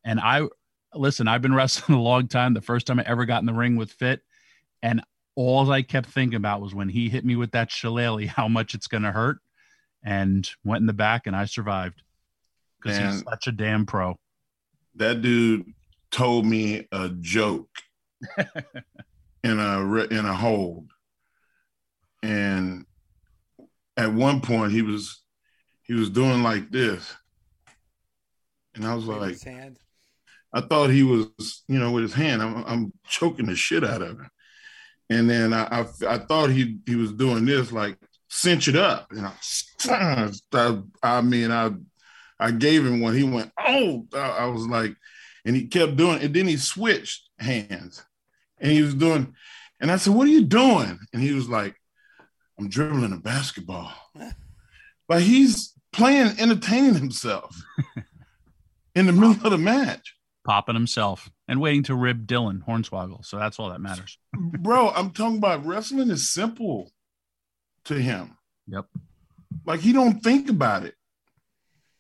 And 0.04 0.20
I 0.20 0.50
listen, 0.94 1.30
I've 1.30 1.42
been 1.42 1.56
wrestling 1.56 1.98
a 1.98 2.02
long 2.02 2.28
time. 2.28 2.54
The 2.54 2.62
first 2.62 2.86
time 2.86 3.00
I 3.00 3.04
ever 3.08 3.26
got 3.26 3.42
in 3.42 3.46
the 3.46 3.54
ring 3.54 3.78
with 3.78 3.94
Fit, 3.94 4.22
and 4.84 5.02
all 5.36 5.72
I 5.72 5.82
kept 5.82 6.10
thinking 6.10 6.36
about 6.36 6.62
was 6.62 6.76
when 6.76 6.90
he 6.90 7.08
hit 7.10 7.24
me 7.24 7.38
with 7.38 7.52
that 7.52 7.72
shillelagh, 7.72 8.28
how 8.28 8.50
much 8.50 8.76
it's 8.76 8.88
gonna 8.88 9.14
hurt. 9.14 9.38
And 10.04 10.48
went 10.66 10.82
in 10.82 10.88
the 10.88 10.94
back 10.94 11.26
and 11.28 11.36
I 11.36 11.46
survived. 11.46 12.04
Because 12.82 12.98
he's 12.98 13.24
such 13.24 13.48
a 13.48 13.54
damn 13.54 13.86
pro. 13.86 14.20
That 14.96 15.22
dude 15.22 15.74
told 16.12 16.46
me 16.46 16.86
a 16.92 17.08
joke 17.22 17.70
in 19.44 19.60
a 19.60 19.96
in 20.08 20.26
a 20.26 20.34
hold, 20.34 20.93
and 22.24 22.86
at 23.96 24.12
one 24.12 24.42
point 24.42 24.72
he 24.72 24.82
was 24.82 25.22
he 25.84 25.94
was 25.94 26.10
doing 26.10 26.42
like 26.42 26.72
this, 26.72 27.14
and 28.74 28.86
I 28.86 28.96
was 28.96 29.06
Wave 29.06 29.20
like. 29.46 29.74
I 30.56 30.62
thought 30.62 30.92
he 30.92 31.02
was, 31.02 31.64
you 31.68 31.80
know, 31.80 31.92
with 31.92 32.04
his 32.04 32.14
hand. 32.14 32.42
I'm, 32.44 32.64
I'm 32.66 32.94
choking 33.08 33.48
the 33.48 33.56
shit 33.56 33.84
out 33.84 34.04
of 34.04 34.20
him. 34.20 34.30
And 35.10 35.28
then 35.28 35.52
I, 35.52 35.64
I, 35.64 35.86
I 36.08 36.18
thought 36.20 36.52
he 36.52 36.78
he 36.86 36.96
was 36.96 37.12
doing 37.12 37.46
this, 37.46 37.72
like 37.72 37.98
cinch 38.30 38.68
it 38.68 38.76
up. 38.76 39.12
And 39.12 39.28
I, 39.28 40.32
I, 40.54 40.82
I 41.02 41.22
mean, 41.22 41.52
I, 41.52 41.72
I 42.40 42.52
gave 42.52 42.86
him 42.86 43.02
one. 43.02 43.16
He 43.16 43.24
went, 43.24 43.52
oh, 43.60 44.06
I, 44.14 44.18
I 44.20 44.46
was 44.46 44.68
like, 44.68 44.96
and 45.44 45.56
he 45.56 45.66
kept 45.68 45.96
doing. 45.98 46.22
And 46.22 46.34
then 46.34 46.48
he 46.48 46.58
switched 46.58 47.30
hands, 47.40 48.04
and 48.60 48.72
he 48.72 48.82
was 48.82 48.94
doing. 48.94 49.36
And 49.80 49.92
I 49.92 49.98
said, 49.98 50.14
"What 50.14 50.28
are 50.28 50.32
you 50.32 50.46
doing?" 50.46 51.00
And 51.14 51.22
he 51.22 51.34
was 51.34 51.50
like, 51.50 51.76
"I'm 52.64 52.70
dribbling 52.70 53.14
a 53.14 53.18
basketball." 53.18 53.92
but 55.08 55.22
he's 55.22 55.74
playing, 55.92 56.40
entertaining 56.40 56.96
himself 56.96 57.56
in 58.96 59.06
the 59.06 59.12
middle 59.14 59.32
of 59.46 59.52
the 59.52 59.58
match. 59.58 60.16
Popping 60.46 60.76
himself 60.76 61.30
and 61.48 61.62
waiting 61.62 61.84
to 61.84 61.96
rib 61.96 62.26
Dylan 62.28 62.66
Hornswoggle. 62.66 63.26
So 63.26 63.38
that's 63.38 63.60
all 63.60 63.70
that 63.70 63.80
matters. 63.82 64.18
bro 64.34 64.90
i'm 64.90 65.12
talking 65.12 65.38
about 65.38 65.66
wrestling 65.66 66.10
is 66.10 66.30
simple 66.30 66.92
to 67.86 67.96
him 67.96 68.38
Yep. 68.68 68.86
like 69.66 69.80
he 69.82 69.94
don't 69.94 70.22
think 70.24 70.50
about 70.50 70.84
it 70.86 70.96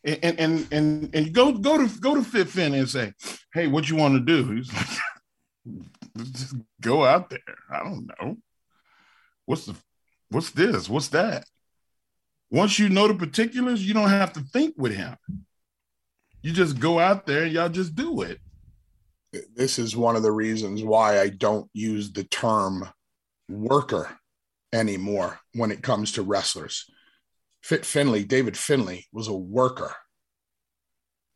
and 0.03 0.19
and 0.23 0.39
and 0.39 0.67
and, 0.73 1.15
and 1.15 1.33
go 1.33 1.51
go 1.53 1.77
to 1.77 1.99
go 1.99 2.15
to 2.15 2.23
fit 2.23 2.47
fin 2.49 2.73
and 2.73 2.89
say 2.89 3.13
hey 3.53 3.67
what 3.67 3.89
you 3.89 3.95
want 3.95 4.13
to 4.15 4.19
do 4.19 4.51
he's 4.55 4.73
like 4.73 4.87
just 6.33 6.55
go 6.81 7.05
out 7.05 7.29
there 7.29 7.39
i 7.69 7.79
don't 7.79 8.07
know 8.19 8.37
what's 9.45 9.65
the 9.65 9.75
what's 10.33 10.51
this 10.51 10.89
what's 10.89 11.09
that 11.09 11.45
once 12.49 12.77
you 12.79 12.89
know 12.89 13.07
the 13.07 13.13
particulars 13.13 13.85
you 13.85 13.93
don't 13.93 14.09
have 14.09 14.33
to 14.33 14.41
think 14.41 14.73
with 14.77 14.95
him 14.95 15.15
you 16.41 16.51
just 16.51 16.79
go 16.79 16.99
out 16.99 17.25
there 17.25 17.43
and 17.43 17.53
y'all 17.53 17.69
just 17.69 17.95
do 17.95 18.21
it 18.21 18.39
this 19.55 19.79
is 19.79 19.95
one 19.95 20.15
of 20.15 20.23
the 20.23 20.31
reasons 20.31 20.83
why 20.83 21.19
I 21.19 21.29
don't 21.29 21.69
use 21.73 22.11
the 22.11 22.23
term 22.23 22.87
worker 23.49 24.17
anymore 24.71 25.39
when 25.53 25.71
it 25.71 25.81
comes 25.81 26.13
to 26.13 26.23
wrestlers. 26.23 26.85
Fit 27.61 27.85
Finlay, 27.85 28.23
David 28.23 28.57
Finlay 28.57 29.05
was 29.11 29.27
a 29.27 29.33
worker. 29.33 29.93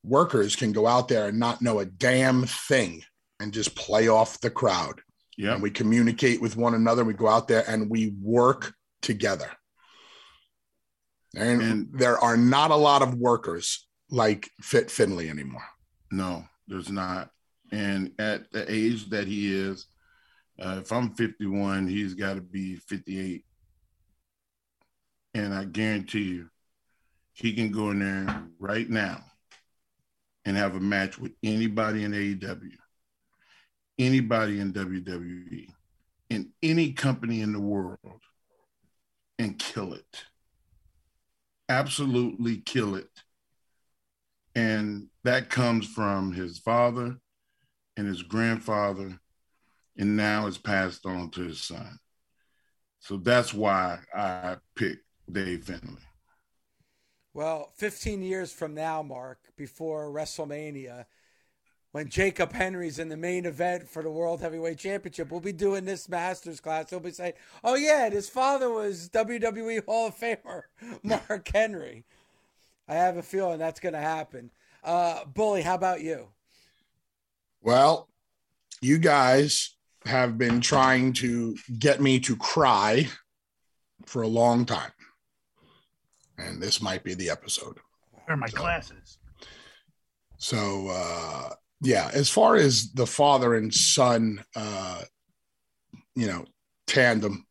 Workers 0.04 0.56
can 0.56 0.72
go 0.72 0.86
out 0.88 1.08
there 1.08 1.28
and 1.28 1.40
not 1.40 1.62
know 1.62 1.80
a 1.80 1.86
damn 1.86 2.46
thing 2.46 3.04
and 3.40 3.54
just 3.54 3.76
play 3.76 4.08
off 4.08 4.40
the 4.42 4.50
crowd. 4.50 5.02
yeah 5.38 5.54
And 5.54 5.64
we 5.64 5.72
communicate 5.72 6.42
with 6.42 6.58
one 6.58 6.76
another. 6.76 7.04
We 7.04 7.14
go 7.14 7.28
out 7.28 7.48
there 7.48 7.64
and 7.68 7.90
we 7.90 8.14
work 8.22 8.74
together. 9.02 9.50
And, 11.36 11.62
And- 11.62 11.90
there 11.94 12.18
are 12.18 12.38
not 12.38 12.72
a 12.72 12.76
lot 12.76 13.02
of 13.02 13.16
workers 13.16 13.88
like 14.10 14.50
Fit 14.62 14.90
Finlay 14.90 15.30
anymore. 15.30 15.66
No, 16.12 16.46
there's 16.68 16.90
not. 16.90 17.32
And 17.72 18.14
at 18.18 18.50
the 18.52 18.70
age 18.72 19.10
that 19.10 19.28
he 19.28 19.54
is, 19.54 19.88
uh, 20.60 20.80
if 20.82 20.92
I'm 20.92 21.14
51, 21.14 21.88
he's 21.88 22.14
got 22.14 22.36
to 22.36 22.42
be 22.42 22.78
58. 22.78 23.44
And 25.34 25.54
I 25.54 25.66
guarantee 25.66 26.24
you, 26.24 26.50
he 27.34 27.54
can 27.54 27.72
go 27.72 27.92
in 27.92 28.00
there 28.00 28.48
right 28.58 28.90
now 28.90 29.24
and 30.46 30.58
have 30.58 30.76
a 30.76 30.80
match 30.80 31.20
with 31.20 31.34
anybody 31.44 32.06
in 32.06 32.14
AEW, 32.14 32.72
anybody 34.00 34.60
in 34.60 34.74
WWE, 34.74 35.68
in 36.30 36.52
any 36.64 36.94
company 36.94 37.42
in 37.42 37.52
the 37.52 37.60
world, 37.60 38.22
and 39.40 39.58
kill 39.58 39.94
it. 39.94 40.26
Absolutely 41.70 42.58
kill 42.58 42.96
it. 42.96 43.10
And 44.56 45.08
that 45.24 45.50
comes 45.50 45.86
from 45.86 46.34
his 46.34 46.58
father 46.58 47.18
and 47.96 48.08
his 48.08 48.24
grandfather, 48.24 49.20
and 49.98 50.16
now 50.16 50.48
it's 50.48 50.58
passed 50.58 51.06
on 51.06 51.30
to 51.32 51.42
his 51.42 51.62
son. 51.62 52.00
So 53.00 53.18
that's 53.18 53.54
why 53.54 54.00
I 54.16 54.58
picked 54.76 55.04
Dave 55.32 55.66
Finlay. 55.66 56.02
Well, 57.34 57.72
15 57.76 58.24
years 58.24 58.52
from 58.52 58.74
now, 58.74 59.04
Mark, 59.04 59.38
before 59.56 60.12
WrestleMania, 60.12 61.06
when 61.98 62.10
Jacob 62.10 62.54
Henry's 62.54 63.00
in 63.00 63.10
the 63.10 63.18
main 63.18 63.48
event 63.48 63.90
for 63.90 64.04
the 64.04 64.12
World 64.12 64.40
Heavyweight 64.40 64.78
Championship, 64.78 65.32
we'll 65.32 65.40
be 65.40 65.52
doing 65.52 65.84
this 65.84 66.08
Masters 66.08 66.60
class. 66.60 66.92
He'll 66.92 67.00
be 67.00 67.10
saying, 67.10 67.34
"Oh 67.64 67.74
yeah, 67.74 68.08
his 68.12 68.30
father 68.30 68.70
was 68.70 69.10
WWE 69.10 69.84
Hall 69.84 70.10
of 70.10 70.16
Famer 70.16 70.62
Mark 71.04 71.50
Henry." 71.52 72.06
I 72.88 72.94
have 72.94 73.18
a 73.18 73.24
feeling 73.24 73.58
that's 73.58 73.80
going 73.80 73.94
to 73.94 74.00
happen. 74.00 74.52
Uh, 74.84 75.26
Bully, 75.26 75.64
how 75.64 75.74
about 75.74 76.02
you? 76.02 76.28
Well, 77.64 78.10
you 78.80 79.00
guys 79.00 79.76
have 80.06 80.38
been 80.38 80.62
trying 80.62 81.14
to 81.14 81.58
get 81.80 82.00
me 82.00 82.20
to 82.20 82.36
cry 82.36 83.08
for 84.06 84.22
a 84.22 84.28
long 84.28 84.66
time. 84.66 84.92
And 86.38 86.62
this 86.62 86.80
might 86.80 87.04
be 87.04 87.16
the 87.16 87.32
episode. 87.32 87.80
Where 88.12 88.36
are 88.36 88.38
my 88.38 88.50
glasses? 88.50 89.18
So, 90.38 90.90
uh, 90.92 91.56
yeah, 91.82 92.10
as 92.14 92.30
far 92.30 92.56
as 92.56 92.92
the 92.94 93.06
father 93.06 93.56
and 93.56 93.74
son, 93.74 94.44
uh, 94.56 95.02
you 96.16 96.28
know, 96.28 96.46
tandem 96.88 97.46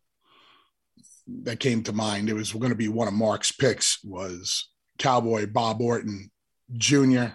that 1.42 1.61
came 1.61 1.83
to 1.85 1.92
mind, 1.92 2.28
it 2.28 2.35
was 2.35 2.52
going 2.52 2.71
to 2.71 2.75
be 2.75 2.88
one 2.88 3.09
of 3.09 3.14
Mark's 3.14 3.52
picks 3.52 4.02
was 4.02 4.68
Cowboy 4.99 5.47
Bob 5.47 5.80
Orton 5.80 6.30
Jr. 6.73 7.26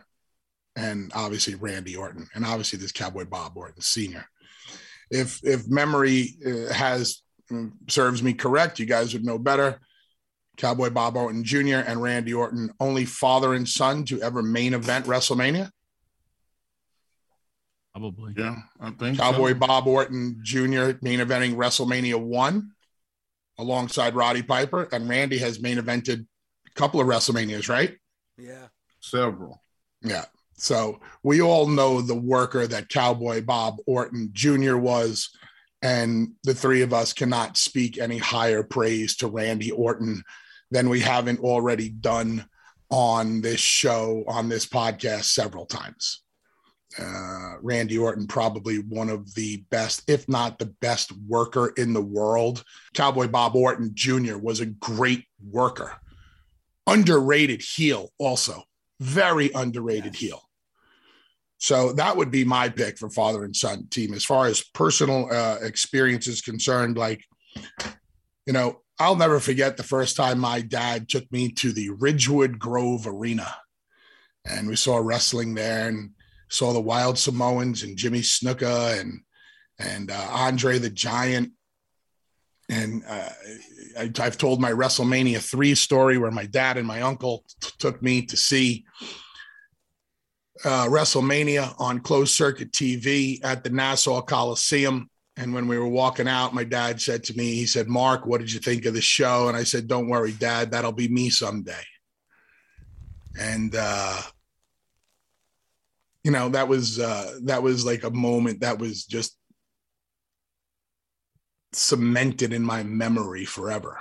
and 0.76 1.12
obviously 1.16 1.56
Randy 1.56 1.96
Orton, 1.96 2.28
and 2.36 2.46
obviously 2.46 2.80
this 2.80 2.92
Cowboy 2.92 3.26
Bob 3.26 3.54
Orton 3.56 3.82
Sr. 3.82 4.26
If 5.10 5.42
if 5.44 5.68
memory 5.68 6.36
uh, 6.46 6.74
has 6.74 7.22
serves 7.90 8.24
me 8.24 8.34
correct, 8.34 8.80
you 8.80 8.86
guys 8.86 9.14
would 9.14 9.26
know 9.26 9.38
better. 9.38 9.80
Cowboy 10.58 10.90
Bob 10.90 11.16
Orton 11.16 11.44
Jr. 11.44 11.78
and 11.88 12.02
Randy 12.02 12.34
Orton, 12.34 12.72
only 12.80 13.06
father 13.06 13.54
and 13.54 13.68
son 13.68 14.04
to 14.06 14.22
ever 14.22 14.44
main 14.44 14.74
event 14.74 15.06
WrestleMania. 15.06 15.72
Probably. 17.94 18.34
Yeah, 18.38 18.56
I 18.80 18.92
think 18.92 19.18
Cowboy 19.20 19.50
so. 19.50 19.56
Bob 19.56 19.88
Orton 19.88 20.40
Jr. 20.44 20.94
main 21.02 21.20
eventing 21.20 21.56
WrestleMania 21.56 22.20
one 22.20 22.72
alongside 23.58 24.16
Roddy 24.16 24.42
Piper, 24.42 24.88
and 24.92 25.10
Randy 25.10 25.38
has 25.40 25.62
main 25.62 25.78
evented 25.78 26.26
a 26.68 26.74
couple 26.74 27.02
of 27.02 27.08
WrestleManias, 27.08 27.70
right? 27.70 27.96
Yeah. 28.38 28.68
several. 29.02 29.62
Yeah. 30.02 30.26
So 30.56 31.00
we 31.24 31.42
all 31.42 31.68
know 31.68 32.02
the 32.02 32.16
worker 32.16 32.66
that 32.68 32.90
Cowboy 32.90 33.42
Bob 33.42 33.78
Orton 33.86 34.30
Jr. 34.32 34.78
was, 34.78 35.30
and 35.82 36.34
the 36.44 36.54
three 36.54 36.82
of 36.82 36.94
us 36.94 37.14
cannot 37.14 37.58
speak 37.58 37.98
any 37.98 38.18
higher 38.18 38.64
praise 38.64 39.18
to 39.18 39.28
Randy 39.28 39.72
Orton 39.72 40.24
than 40.70 40.88
we 40.88 41.02
haven't 41.02 41.40
already 41.40 41.90
done 41.90 42.46
on 42.90 43.42
this 43.42 43.60
show, 43.60 44.24
on 44.28 44.50
this 44.50 44.66
podcast 44.66 45.26
several 45.26 45.66
times. 45.66 46.22
Uh, 47.00 47.56
Randy 47.62 47.98
Orton, 47.98 48.28
probably 48.28 48.78
one 48.78 49.10
of 49.10 49.34
the 49.34 49.64
best, 49.70 50.04
if 50.10 50.28
not 50.28 50.60
the 50.60 50.74
best 50.82 51.12
worker 51.28 51.74
in 51.78 51.94
the 51.94 52.02
world. 52.02 52.64
Cowboy 52.94 53.28
Bob 53.28 53.56
Orton 53.56 53.92
Jr. 53.94 54.38
was 54.38 54.60
a 54.60 54.66
great 54.66 55.26
worker, 55.50 55.94
underrated 56.88 57.62
heel, 57.62 58.10
also 58.18 58.64
very 59.00 59.52
underrated 59.54 60.14
Yes. 60.14 60.22
heel. 60.22 60.42
So 61.58 61.94
that 61.94 62.18
would 62.18 62.32
be 62.32 62.44
my 62.44 62.70
pick 62.70 62.98
for 62.98 63.10
father 63.10 63.44
and 63.44 63.56
son 63.56 63.88
team. 63.92 64.14
As 64.14 64.26
far 64.26 64.48
as 64.48 64.64
personal 64.74 65.28
uh, 65.32 65.58
experience 65.62 66.28
is 66.28 66.42
concerned, 66.42 66.98
like, 66.98 67.24
you 68.46 68.54
know, 68.54 68.82
I'll 69.00 69.16
never 69.16 69.40
forget 69.40 69.78
the 69.78 69.84
first 69.84 70.16
time 70.16 70.40
my 70.40 70.62
dad 70.62 71.08
took 71.08 71.32
me 71.32 71.52
to 71.54 71.72
the 71.72 71.90
Ridgewood 71.92 72.60
Grove 72.60 73.06
Arena. 73.08 73.56
And 74.46 74.68
we 74.68 74.76
saw 74.76 74.98
wrestling 74.98 75.54
there 75.54 75.88
and 75.88 76.12
saw 76.52 76.74
the 76.74 76.82
Wild 76.82 77.18
Samoans 77.18 77.84
and 77.84 77.98
Jimmy 77.98 78.20
Snuka 78.20 79.00
and 79.00 79.22
and 79.80 80.12
uh, 80.12 80.28
Andre 80.30 80.78
the 80.78 80.90
Giant. 80.90 81.52
And 82.70 83.04
uh, 83.08 83.30
I, 83.98 84.12
I've 84.20 84.38
told 84.38 84.62
my 84.62 84.72
WrestleMania 84.72 85.40
3 85.40 85.74
story 85.76 86.18
where 86.18 86.32
my 86.32 86.46
dad 86.46 86.78
and 86.78 86.86
my 86.86 87.02
uncle 87.02 87.44
t- 87.62 87.72
took 87.80 88.02
me 88.02 88.22
to 88.28 88.38
see 88.38 88.86
uh, 90.64 90.86
WrestleMania 90.86 91.74
on 91.80 92.00
closed 92.00 92.36
circuit 92.36 92.72
TV 92.72 93.40
at 93.44 93.64
the 93.64 93.72
Nassau 93.72 94.22
Coliseum. 94.22 95.10
And 95.38 95.54
when 95.54 95.68
we 95.68 95.80
were 95.80 95.88
walking 95.88 96.28
out, 96.28 96.54
my 96.54 96.64
dad 96.64 97.02
said 97.02 97.24
to 97.26 97.34
me, 97.36 97.56
he 97.56 97.66
said, 97.66 97.88
Mark, 97.88 98.26
what 98.26 98.40
did 98.40 98.54
you 98.54 98.60
think 98.60 98.86
of 98.86 98.94
the 98.94 99.02
show? 99.02 99.48
And 99.48 99.58
I 99.58 99.64
said, 99.64 99.88
Don't 99.88 100.10
worry, 100.10 100.34
dad, 100.34 100.72
that'll 100.72 100.92
be 100.92 101.08
me 101.08 101.30
someday. 101.30 101.84
And 103.40 103.74
uh, 103.76 104.22
you 106.24 106.32
know, 106.32 106.50
that 106.50 106.68
was 106.68 107.00
uh 107.00 107.40
that 107.44 107.64
was 107.64 107.86
like 107.86 108.04
a 108.04 108.12
moment 108.12 108.62
that 108.62 108.80
was 108.80 109.06
just 109.06 109.38
cemented 111.74 112.54
in 112.54 112.64
my 112.64 112.84
memory 112.84 113.46
forever. 113.46 114.00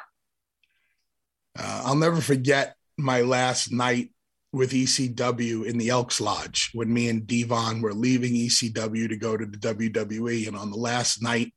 Uh, 1.58 1.82
I'll 1.84 1.96
never 1.96 2.20
forget 2.20 2.74
my 2.96 3.22
last 3.22 3.72
night 3.72 4.10
with 4.52 4.72
ECW 4.72 5.64
in 5.64 5.78
the 5.78 5.90
Elks 5.90 6.20
Lodge 6.20 6.70
when 6.74 6.92
me 6.92 7.08
and 7.08 7.26
Devon 7.26 7.80
were 7.80 7.94
leaving 7.94 8.32
ECW 8.32 9.08
to 9.08 9.16
go 9.16 9.36
to 9.36 9.46
the 9.46 9.58
WWE. 9.58 10.48
And 10.48 10.56
on 10.56 10.70
the 10.70 10.76
last 10.76 11.22
night, 11.22 11.52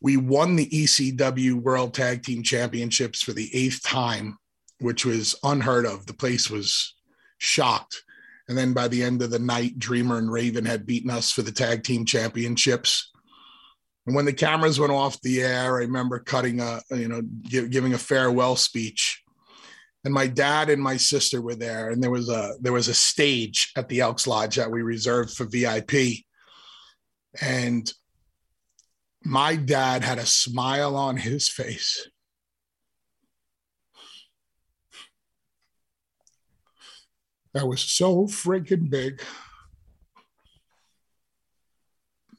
we 0.00 0.16
won 0.16 0.56
the 0.56 0.68
ECW 0.68 1.54
World 1.54 1.94
Tag 1.94 2.22
Team 2.22 2.42
Championships 2.42 3.22
for 3.22 3.32
the 3.32 3.50
eighth 3.54 3.82
time, 3.82 4.36
which 4.78 5.06
was 5.06 5.34
unheard 5.42 5.86
of. 5.86 6.06
The 6.06 6.14
place 6.14 6.50
was 6.50 6.94
shocked. 7.38 8.02
And 8.48 8.56
then 8.56 8.72
by 8.72 8.88
the 8.88 9.02
end 9.02 9.22
of 9.22 9.30
the 9.30 9.38
night, 9.38 9.78
Dreamer 9.78 10.18
and 10.18 10.30
Raven 10.30 10.64
had 10.64 10.86
beaten 10.86 11.10
us 11.10 11.32
for 11.32 11.42
the 11.42 11.52
tag 11.52 11.82
team 11.82 12.04
championships. 12.04 13.10
And 14.06 14.14
when 14.14 14.24
the 14.24 14.32
cameras 14.32 14.78
went 14.78 14.92
off 14.92 15.20
the 15.20 15.42
air, 15.42 15.76
I 15.76 15.80
remember 15.80 16.20
cutting 16.20 16.60
a, 16.60 16.80
you 16.90 17.08
know, 17.08 17.22
gi- 17.42 17.68
giving 17.68 17.94
a 17.94 17.98
farewell 17.98 18.54
speech. 18.54 19.22
And 20.04 20.14
my 20.14 20.28
dad 20.28 20.70
and 20.70 20.80
my 20.80 20.96
sister 20.96 21.42
were 21.42 21.56
there, 21.56 21.90
and 21.90 22.00
there 22.00 22.12
was 22.12 22.28
a 22.28 22.54
there 22.60 22.72
was 22.72 22.86
a 22.86 22.94
stage 22.94 23.72
at 23.74 23.88
the 23.88 24.00
Elks 24.00 24.28
Lodge 24.28 24.54
that 24.54 24.70
we 24.70 24.82
reserved 24.82 25.32
for 25.32 25.46
VIP. 25.46 26.24
And 27.40 27.92
my 29.24 29.56
dad 29.56 30.04
had 30.04 30.18
a 30.18 30.26
smile 30.26 30.94
on 30.94 31.16
his 31.16 31.48
face. 31.48 32.08
That 37.56 37.66
was 37.68 37.80
so 37.80 38.26
freaking 38.26 38.90
big. 38.90 39.22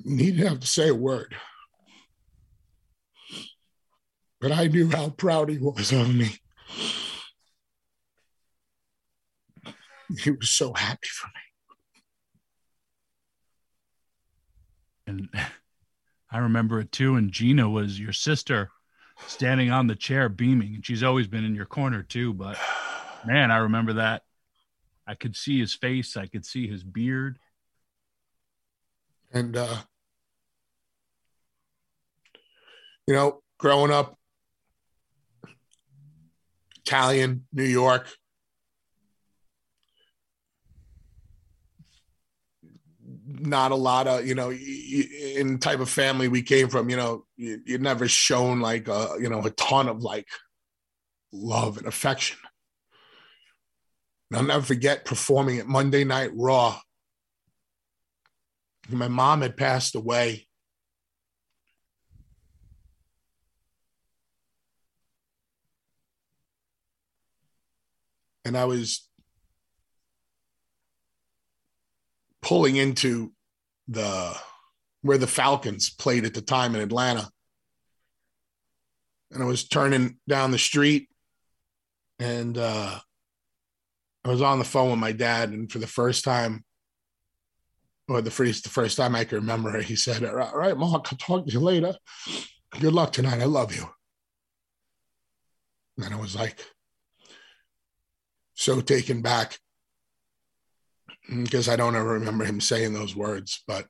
He 0.06 0.32
didn't 0.32 0.48
have 0.48 0.60
to 0.60 0.68
say 0.68 0.90
a 0.90 0.94
word. 0.94 1.36
But 4.40 4.52
I 4.52 4.68
knew 4.68 4.92
how 4.92 5.10
proud 5.10 5.50
he 5.50 5.58
was 5.58 5.92
of 5.92 6.14
me. 6.14 6.36
He 10.20 10.30
was 10.30 10.52
so 10.52 10.74
happy 10.74 11.08
for 11.08 11.28
me. 11.28 11.42
And 15.08 15.30
I 16.32 16.38
remember 16.38 16.80
it 16.80 16.92
too. 16.92 17.16
And 17.16 17.32
Gina 17.32 17.68
was 17.68 18.00
your 18.00 18.14
sister 18.14 18.70
standing 19.26 19.72
on 19.72 19.88
the 19.88 19.96
chair 19.96 20.30
beaming. 20.30 20.76
And 20.76 20.86
she's 20.86 21.02
always 21.02 21.26
been 21.26 21.44
in 21.44 21.56
your 21.56 21.66
corner 21.66 22.04
too. 22.04 22.36
But 22.36 22.60
man, 23.26 23.50
I 23.50 23.58
remember 23.58 23.94
that. 23.94 24.22
I 25.08 25.16
could 25.16 25.36
see 25.36 25.60
his 25.60 25.74
face, 25.74 26.18
I 26.18 26.28
could 26.28 26.46
see 26.46 26.68
his 26.68 26.84
beard. 26.84 27.40
And 29.32 29.56
uh 29.56 29.78
you 33.08 33.14
know, 33.14 33.42
growing 33.58 33.92
up 33.92 34.18
Italian, 36.86 37.46
New 37.54 37.64
York, 37.64 38.08
not 43.26 43.72
a 43.72 43.76
lot 43.76 44.08
of, 44.08 44.26
you 44.26 44.36
know, 44.36 44.52
in 44.52 45.58
type 45.60 45.80
of 45.80 45.90
family 45.90 46.28
we 46.28 46.42
came 46.42 46.70
from, 46.70 46.90
you 46.90 46.98
know, 46.98 47.26
you, 47.36 47.62
you 47.66 47.78
never 47.78 48.08
shown 48.08 48.60
like 48.60 48.88
a, 48.88 49.16
you 49.20 49.30
know, 49.30 49.46
a 49.46 49.50
ton 49.52 49.88
of 49.88 50.02
like 50.02 50.28
love 51.32 51.78
and 51.78 51.88
affection. 51.88 52.38
And 54.30 54.40
I'll 54.40 54.44
never 54.44 54.66
forget 54.66 55.06
performing 55.06 55.60
at 55.60 55.68
Monday 55.68 56.04
Night 56.04 56.32
Raw 56.34 56.80
my 58.90 59.08
mom 59.08 59.42
had 59.42 59.58
passed 59.58 59.96
away. 59.96 60.48
And 68.46 68.58
I 68.58 68.66
was 68.66 69.08
pulling 72.42 72.78
into 72.78 73.34
the 73.90 74.34
where 75.02 75.18
the 75.18 75.28
Falcons 75.28 75.90
played 75.90 76.24
at 76.24 76.34
the 76.34 76.42
time 76.42 76.74
in 76.76 76.82
Atlanta. 76.82 77.30
And 79.32 79.44
I 79.44 79.46
was 79.46 79.68
turning 79.68 80.18
down 80.30 80.52
the 80.52 80.58
street 80.58 81.10
and 82.20 82.58
uh, 82.58 83.00
I 84.28 84.30
was 84.30 84.42
on 84.42 84.60
the 84.60 84.66
phone 84.66 84.92
with 84.92 85.00
my 85.00 85.14
dad. 85.14 85.52
And 85.52 85.72
for 85.72 85.80
the 85.80 85.88
first 85.88 86.26
time, 86.26 86.66
or 88.10 88.22
the 88.22 88.32
first 88.32 88.64
the 88.64 88.70
first 88.70 88.98
time 88.98 89.16
I 89.16 89.24
can 89.24 89.38
remember, 89.38 89.82
he 89.82 89.96
said, 89.96 90.26
"All 90.26 90.58
right, 90.58 90.78
Mark, 90.78 91.08
I'll 91.12 91.18
talk 91.18 91.46
to 91.46 91.52
you 91.52 91.62
later. 91.62 91.96
Good 92.80 92.94
luck 92.94 93.14
tonight. 93.14 93.42
I 93.42 93.46
love 93.46 93.74
you." 93.74 93.90
And 95.98 96.14
I 96.14 96.20
was 96.20 96.36
like, 96.36 96.64
so 98.54 98.82
taken 98.82 99.22
back 99.22 99.60
because 101.44 101.70
I 101.70 101.76
don't 101.76 101.96
ever 101.96 102.14
remember 102.14 102.44
him 102.44 102.60
saying 102.60 102.94
those 102.94 103.16
words, 103.16 103.64
but 103.68 103.88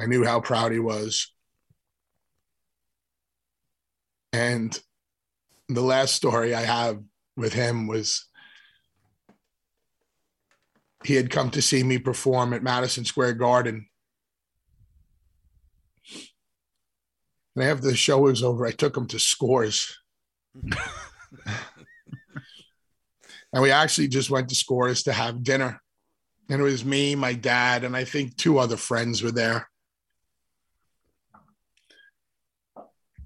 I 0.00 0.06
knew 0.06 0.24
how 0.24 0.40
proud 0.40 0.72
he 0.72 0.78
was. 0.78 1.32
And 4.32 4.78
the 5.68 5.82
last 5.82 6.14
story 6.14 6.54
I 6.54 6.62
have 6.62 7.02
with 7.36 7.52
him 7.52 7.86
was 7.86 8.28
he 11.04 11.14
had 11.14 11.30
come 11.30 11.50
to 11.50 11.62
see 11.62 11.82
me 11.82 11.98
perform 11.98 12.52
at 12.52 12.62
Madison 12.62 13.04
Square 13.04 13.34
Garden. 13.34 13.86
And 17.54 17.64
after 17.64 17.86
the 17.86 17.96
show 17.96 18.20
was 18.20 18.42
over, 18.42 18.66
I 18.66 18.70
took 18.70 18.96
him 18.96 19.06
to 19.08 19.18
Scores. 19.18 19.98
and 23.52 23.62
we 23.62 23.70
actually 23.70 24.08
just 24.08 24.30
went 24.30 24.48
to 24.48 24.54
Scores 24.54 25.02
to 25.04 25.12
have 25.12 25.42
dinner. 25.42 25.82
And 26.48 26.60
it 26.60 26.64
was 26.64 26.84
me, 26.84 27.14
my 27.14 27.34
dad, 27.34 27.84
and 27.84 27.96
I 27.96 28.04
think 28.04 28.36
two 28.36 28.58
other 28.58 28.76
friends 28.76 29.22
were 29.22 29.30
there. 29.30 29.68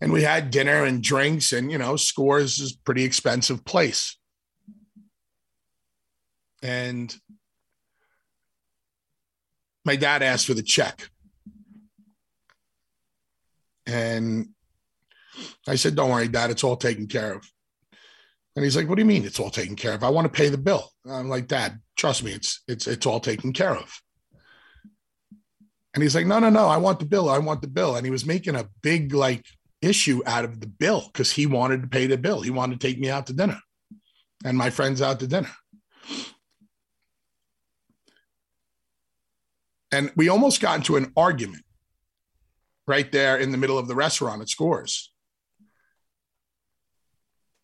and 0.01 0.12
we 0.12 0.23
had 0.23 0.51
dinner 0.51 0.85
and 0.85 1.03
drinks 1.03 1.53
and 1.53 1.71
you 1.71 1.79
know 1.79 1.97
scores 1.97 2.59
is 2.59 2.73
a 2.73 2.83
pretty 2.85 3.05
expensive 3.05 3.65
place 3.65 4.17
and 6.62 7.15
my 9.87 9.96
dad 9.96 10.22
asked 10.22 10.46
for 10.46 10.55
the 10.55 10.62
check. 10.62 11.09
And 13.87 14.49
i 15.68 15.77
said 15.77 15.94
don't 15.94 16.11
worry 16.11 16.29
dad 16.29 16.51
it's 16.51 16.64
all 16.64 16.77
taken 16.77 17.07
care 17.07 17.35
of. 17.35 17.49
And 18.57 18.64
he's 18.64 18.77
like 18.77 18.88
what 18.88 18.96
do 18.96 19.03
you 19.03 19.07
mean 19.07 19.25
it's 19.25 19.40
all 19.40 19.51
taken 19.51 19.77
care 19.77 19.94
of? 19.94 20.03
I 20.03 20.11
want 20.11 20.27
to 20.27 20.37
pay 20.37 20.49
the 20.49 20.59
bill. 20.59 20.90
I'm 21.09 21.29
like 21.29 21.46
dad 21.46 21.81
trust 21.96 22.25
me 22.25 22.33
it's 22.33 22.62
it's 22.66 22.87
it's 22.87 23.07
all 23.07 23.20
taken 23.20 23.53
care 23.53 23.77
of. 23.77 24.03
And 25.94 26.03
he's 26.03 26.14
like 26.14 26.27
no 26.27 26.40
no 26.40 26.51
no 26.51 26.66
i 26.66 26.77
want 26.77 26.99
the 26.99 27.07
bill 27.07 27.31
i 27.31 27.38
want 27.38 27.62
the 27.62 27.68
bill. 27.68 27.96
And 27.96 28.05
he 28.05 28.11
was 28.11 28.27
making 28.27 28.57
a 28.57 28.68
big 28.83 29.14
like 29.14 29.44
issue 29.83 30.20
out 30.27 30.44
of 30.44 30.61
the 30.61 30.66
bill 30.66 31.05
because 31.12 31.31
he 31.31 31.46
wanted 31.46 31.83
to 31.83 31.88
pay 31.88 32.09
the 32.09 32.18
bill. 32.18 32.40
He 32.42 32.51
wanted 32.51 32.81
to 32.81 32.87
take 32.87 32.99
me 32.99 33.09
out 33.09 33.29
to 33.29 33.33
dinner 33.33 33.61
and 34.44 34.59
my 34.59 34.70
friends 34.70 35.01
out 35.01 35.20
to 35.20 35.29
dinner. 35.29 35.51
And 39.92 40.11
we 40.16 40.29
almost 40.29 40.61
got 40.61 40.77
into 40.77 40.96
an 40.96 41.12
argument 41.16 41.64
right 42.87 43.11
there 43.11 43.37
in 43.37 43.53
the 43.53 43.59
middle 43.59 43.79
of 43.79 43.88
the 43.88 43.94
restaurant 43.94 44.42
at 44.42 44.49
Scores. 44.49 45.12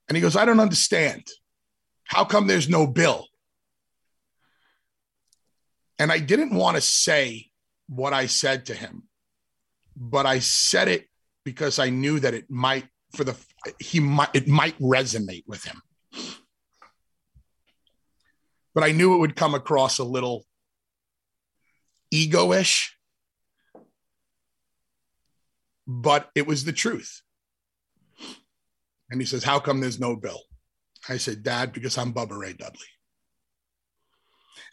And 0.08 0.16
he 0.16 0.22
goes, 0.22 0.36
I 0.36 0.44
don't 0.44 0.60
understand. 0.60 1.26
How 2.04 2.24
come 2.24 2.46
there's 2.46 2.68
no 2.68 2.86
bill? 2.86 3.26
And 5.98 6.10
I 6.10 6.18
didn't 6.18 6.54
want 6.54 6.76
to 6.76 6.80
say 6.80 7.50
what 7.88 8.12
I 8.12 8.26
said 8.26 8.66
to 8.66 8.74
him, 8.74 9.04
but 9.96 10.26
I 10.26 10.40
said 10.40 10.88
it 10.88 11.06
because 11.44 11.78
I 11.78 11.90
knew 11.90 12.20
that 12.20 12.34
it 12.34 12.50
might 12.50 12.86
for 13.14 13.24
the 13.24 13.36
he 13.78 14.00
might 14.00 14.30
it 14.34 14.48
might 14.48 14.78
resonate 14.78 15.44
with 15.46 15.64
him. 15.64 15.80
But 18.74 18.84
I 18.84 18.92
knew 18.92 19.14
it 19.14 19.18
would 19.18 19.36
come 19.36 19.54
across 19.54 19.98
a 19.98 20.04
little 20.04 20.44
ego-ish. 22.12 22.96
But 25.86 26.30
it 26.36 26.46
was 26.46 26.64
the 26.64 26.72
truth. 26.72 27.22
And 29.10 29.20
he 29.20 29.26
says, 29.26 29.42
How 29.42 29.58
come 29.58 29.80
there's 29.80 29.98
no 29.98 30.14
bill? 30.14 30.40
I 31.08 31.16
said, 31.16 31.42
Dad, 31.42 31.72
because 31.72 31.98
I'm 31.98 32.14
Bubba 32.14 32.38
Ray 32.38 32.52
Dudley. 32.52 32.78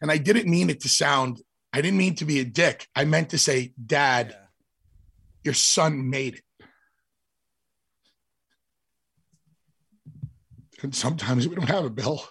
And 0.02 0.12
I 0.12 0.18
didn't 0.18 0.48
mean 0.48 0.70
it 0.70 0.82
to 0.82 0.90
sound, 0.90 1.42
I 1.74 1.82
didn't 1.82 1.98
mean 1.98 2.16
to 2.16 2.26
be 2.26 2.40
a 2.40 2.46
dick. 2.46 2.88
I 2.96 3.06
meant 3.06 3.30
to 3.32 3.40
say, 3.40 3.74
Dad, 3.84 4.30
yeah. 4.30 4.46
your 5.44 5.56
son 5.56 6.10
made 6.10 6.36
it. 6.36 6.44
And 10.82 10.96
sometimes 10.96 11.48
we 11.48 11.56
don't 11.56 11.68
have 11.68 11.86
a 11.86 11.90
bill. 11.90 12.24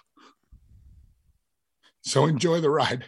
So 2.01 2.25
enjoy 2.25 2.61
the 2.61 2.71
ride 2.71 3.05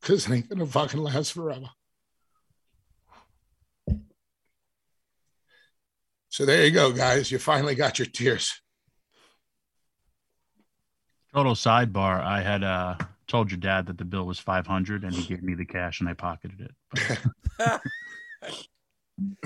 because 0.00 0.26
it 0.26 0.32
ain't 0.32 0.48
going 0.48 0.58
to 0.58 0.66
fucking 0.66 1.00
last 1.00 1.32
forever. 1.32 1.68
So 6.28 6.44
there 6.44 6.64
you 6.64 6.70
go, 6.70 6.92
guys. 6.92 7.32
You 7.32 7.38
finally 7.38 7.74
got 7.74 7.98
your 7.98 8.06
tears. 8.06 8.60
Total 11.34 11.54
sidebar. 11.54 12.22
I 12.22 12.42
had 12.42 12.62
uh, 12.62 12.96
told 13.26 13.50
your 13.50 13.58
dad 13.58 13.86
that 13.86 13.98
the 13.98 14.04
bill 14.04 14.24
was 14.24 14.38
500 14.38 15.04
and 15.04 15.14
he 15.14 15.26
gave 15.26 15.42
me 15.42 15.54
the 15.54 15.64
cash 15.64 16.00
and 16.00 16.08
I 16.08 16.14
pocketed 16.14 16.70
it. 16.94 17.80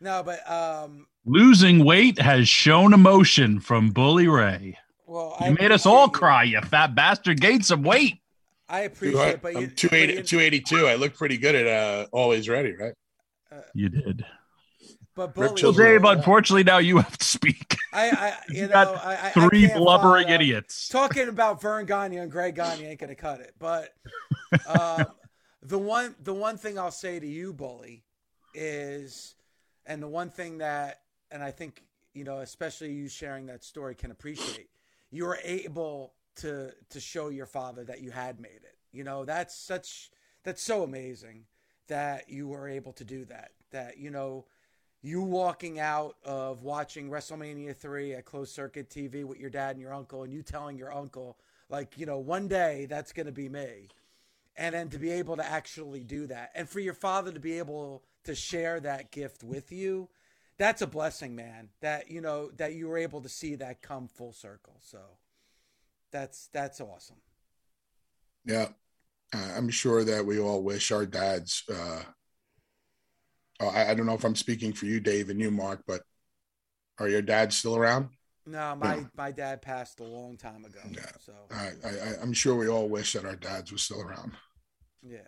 no, 0.00 0.22
but 0.22 0.50
um, 0.50 1.06
Losing 1.24 1.84
weight 1.84 2.20
has 2.20 2.48
shown 2.48 2.94
emotion 2.94 3.58
from 3.58 3.90
Bully 3.90 4.28
Ray. 4.28 4.78
Well, 5.06 5.36
you 5.40 5.46
I 5.46 5.50
made 5.50 5.72
us 5.72 5.84
all 5.84 6.08
cry, 6.08 6.44
you 6.44 6.60
fat 6.60 6.94
bastard. 6.94 7.40
Gained 7.40 7.64
some 7.64 7.82
weight. 7.82 8.20
I 8.68 8.80
appreciate 8.80 9.28
it, 9.28 9.42
but 9.42 9.56
I'm 9.56 9.70
280, 9.70 10.22
282. 10.22 10.86
I 10.86 10.94
look 10.96 11.14
pretty 11.14 11.38
good 11.38 11.54
at 11.54 11.66
uh, 11.66 12.06
Always 12.10 12.48
Ready, 12.48 12.74
right? 12.74 12.94
Uh, 13.50 13.60
you 13.74 13.88
did. 13.88 14.24
But 15.14 15.34
Bully, 15.34 15.62
well, 15.62 15.72
Dave, 15.72 16.04
unfortunately, 16.04 16.64
now 16.64 16.78
you 16.78 16.98
have 16.98 17.16
to 17.16 17.24
speak. 17.24 17.76
I, 17.92 18.10
I 18.10 18.34
you, 18.50 18.66
know, 18.66 19.00
I, 19.02 19.30
three 19.30 19.66
blubbering 19.68 20.28
idiots 20.28 20.88
talking 20.88 21.28
about 21.28 21.62
Verne 21.62 21.86
Gagne 21.86 22.18
and 22.18 22.30
Greg 22.30 22.54
Gagne 22.54 22.84
ain't 22.84 23.00
gonna 23.00 23.14
cut 23.14 23.40
it. 23.40 23.54
But 23.58 23.94
um, 24.66 25.06
the 25.62 25.78
one, 25.78 26.14
the 26.22 26.34
one 26.34 26.58
thing 26.58 26.78
I'll 26.78 26.90
say 26.90 27.18
to 27.18 27.26
you, 27.26 27.54
Bully, 27.54 28.04
is, 28.52 29.36
and 29.86 30.02
the 30.02 30.08
one 30.08 30.28
thing 30.28 30.58
that 30.58 31.00
and 31.30 31.42
I 31.42 31.50
think 31.50 31.82
you 32.12 32.24
know, 32.24 32.38
especially 32.38 32.92
you 32.92 33.08
sharing 33.08 33.46
that 33.46 33.62
story, 33.62 33.94
can 33.94 34.10
appreciate. 34.10 34.70
You 35.10 35.26
were 35.26 35.38
able 35.44 36.14
to 36.36 36.72
to 36.90 37.00
show 37.00 37.28
your 37.28 37.46
father 37.46 37.84
that 37.84 38.00
you 38.00 38.10
had 38.10 38.40
made 38.40 38.50
it. 38.50 38.76
You 38.92 39.04
know, 39.04 39.24
that's 39.24 39.56
such 39.56 40.10
that's 40.42 40.62
so 40.62 40.82
amazing 40.82 41.44
that 41.88 42.28
you 42.28 42.48
were 42.48 42.68
able 42.68 42.92
to 42.94 43.04
do 43.04 43.24
that. 43.26 43.50
That 43.70 43.98
you 43.98 44.10
know, 44.10 44.46
you 45.02 45.22
walking 45.22 45.78
out 45.78 46.16
of 46.24 46.62
watching 46.62 47.10
WrestleMania 47.10 47.76
three 47.76 48.14
at 48.14 48.24
closed 48.24 48.54
circuit 48.54 48.90
TV 48.90 49.24
with 49.24 49.38
your 49.38 49.50
dad 49.50 49.72
and 49.72 49.80
your 49.80 49.94
uncle, 49.94 50.22
and 50.22 50.32
you 50.32 50.42
telling 50.42 50.76
your 50.78 50.92
uncle 50.92 51.36
like, 51.68 51.98
you 51.98 52.06
know, 52.06 52.18
one 52.18 52.48
day 52.48 52.86
that's 52.88 53.12
going 53.12 53.26
to 53.26 53.32
be 53.32 53.48
me. 53.48 53.88
And 54.56 54.74
then 54.74 54.88
to 54.90 54.98
be 54.98 55.10
able 55.10 55.36
to 55.36 55.44
actually 55.44 56.00
do 56.00 56.26
that, 56.28 56.50
and 56.54 56.66
for 56.66 56.80
your 56.80 56.94
father 56.94 57.30
to 57.30 57.40
be 57.40 57.58
able 57.58 58.02
to 58.24 58.34
share 58.34 58.80
that 58.80 59.10
gift 59.10 59.44
with 59.44 59.70
you, 59.70 60.08
that's 60.56 60.80
a 60.80 60.86
blessing, 60.86 61.36
man. 61.36 61.68
That 61.82 62.10
you 62.10 62.22
know 62.22 62.50
that 62.56 62.72
you 62.72 62.88
were 62.88 62.96
able 62.96 63.20
to 63.20 63.28
see 63.28 63.56
that 63.56 63.82
come 63.82 64.08
full 64.08 64.32
circle. 64.32 64.76
So 64.80 64.98
that's 66.16 66.48
that's 66.52 66.80
awesome. 66.80 67.16
Yeah, 68.44 68.68
uh, 69.34 69.52
I'm 69.56 69.68
sure 69.68 70.04
that 70.04 70.24
we 70.24 70.38
all 70.38 70.62
wish 70.62 70.90
our 70.92 71.04
dads. 71.04 71.62
Uh, 71.70 72.02
oh, 73.60 73.68
I, 73.68 73.90
I, 73.90 73.94
don't 73.94 74.06
know 74.06 74.14
if 74.14 74.24
I'm 74.24 74.36
speaking 74.36 74.72
for 74.72 74.86
you, 74.86 75.00
Dave, 75.00 75.30
and 75.30 75.40
you, 75.40 75.50
Mark, 75.50 75.82
but 75.86 76.02
are 76.98 77.08
your 77.08 77.22
dads 77.22 77.56
still 77.56 77.76
around? 77.76 78.08
No, 78.46 78.76
my 78.76 79.04
my 79.16 79.30
dad 79.30 79.60
passed 79.60 80.00
a 80.00 80.04
long 80.04 80.36
time 80.36 80.64
ago. 80.64 80.80
Yeah. 80.90 81.10
So 81.20 81.32
I, 81.50 81.72
I, 81.84 82.22
I'm 82.22 82.32
sure 82.32 82.54
we 82.54 82.68
all 82.68 82.88
wish 82.88 83.12
that 83.12 83.24
our 83.24 83.36
dads 83.36 83.72
were 83.72 83.78
still 83.78 84.00
around. 84.00 84.32
Yeah. 85.02 85.18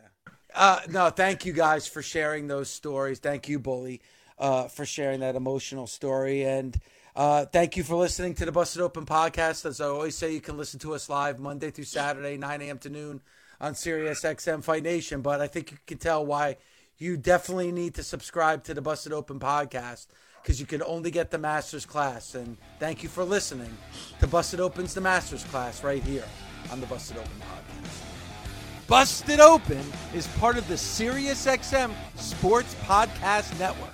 Uh, 0.55 0.81
no, 0.89 1.11
thank 1.11 1.45
you 1.45 1.53
guys 1.53 1.87
for 1.87 2.01
sharing 2.01 2.47
those 2.47 2.71
stories. 2.71 3.19
Thank 3.19 3.49
you, 3.49 3.59
Bully 3.59 4.01
uh, 4.39 4.69
for 4.69 4.87
sharing 4.87 5.21
that 5.21 5.37
emotional 5.37 5.87
story. 5.87 6.45
And 6.45 6.77
uh, 7.19 7.45
thank 7.47 7.77
you 7.77 7.83
for 7.83 7.97
listening 7.97 8.33
to 8.33 8.45
the 8.45 8.53
Busted 8.53 8.81
Open 8.81 9.05
podcast. 9.05 9.67
As 9.67 9.81
I 9.81 9.87
always 9.87 10.17
say, 10.17 10.33
you 10.33 10.41
can 10.41 10.57
listen 10.57 10.79
to 10.79 10.95
us 10.95 11.09
live 11.09 11.41
Monday 11.41 11.73
through 11.73 11.83
Saturday, 11.83 12.37
9 12.37 12.63
a.m. 12.63 12.79
to 12.79 12.89
noon 12.89 13.21
on 13.61 13.75
Sirius 13.75 14.23
XM 14.23 14.63
Fight 14.63 14.85
Nation. 14.85 15.21
But 15.21 15.41
I 15.41 15.49
think 15.49 15.73
you 15.73 15.79
can 15.85 15.99
tell 15.99 16.25
why 16.25 16.59
you 16.97 17.17
definitely 17.17 17.73
need 17.73 17.95
to 17.97 18.05
subscribe 18.05 18.63
to 18.65 18.73
the 18.73 18.81
Busted 18.81 19.13
Open 19.13 19.41
podcast 19.41 20.07
because 20.41 20.61
you 20.61 20.67
can 20.67 20.81
only 20.85 21.11
get 21.11 21.33
the 21.33 21.39
Masters 21.39 21.85
class. 21.85 22.37
And 22.37 22.57
thank 22.79 23.03
you 23.03 23.09
for 23.09 23.25
listening 23.25 23.77
to 24.21 24.29
Busted 24.29 24.61
Open's 24.61 24.95
The 24.95 25.01
Masters 25.01 25.43
class 25.43 25.83
right 25.83 26.05
here 26.05 26.25
on 26.71 26.81
the 26.81 26.87
Busted 26.87 27.17
Open 27.17 27.33
podcast. 27.41 28.87
Busted 28.87 29.41
Open 29.41 29.85
is 30.15 30.29
part 30.39 30.57
of 30.57 30.69
the 30.69 30.75
SiriusXM 30.75 31.91
Sports 32.15 32.77
Podcast 32.85 33.59
Network. 33.59 33.91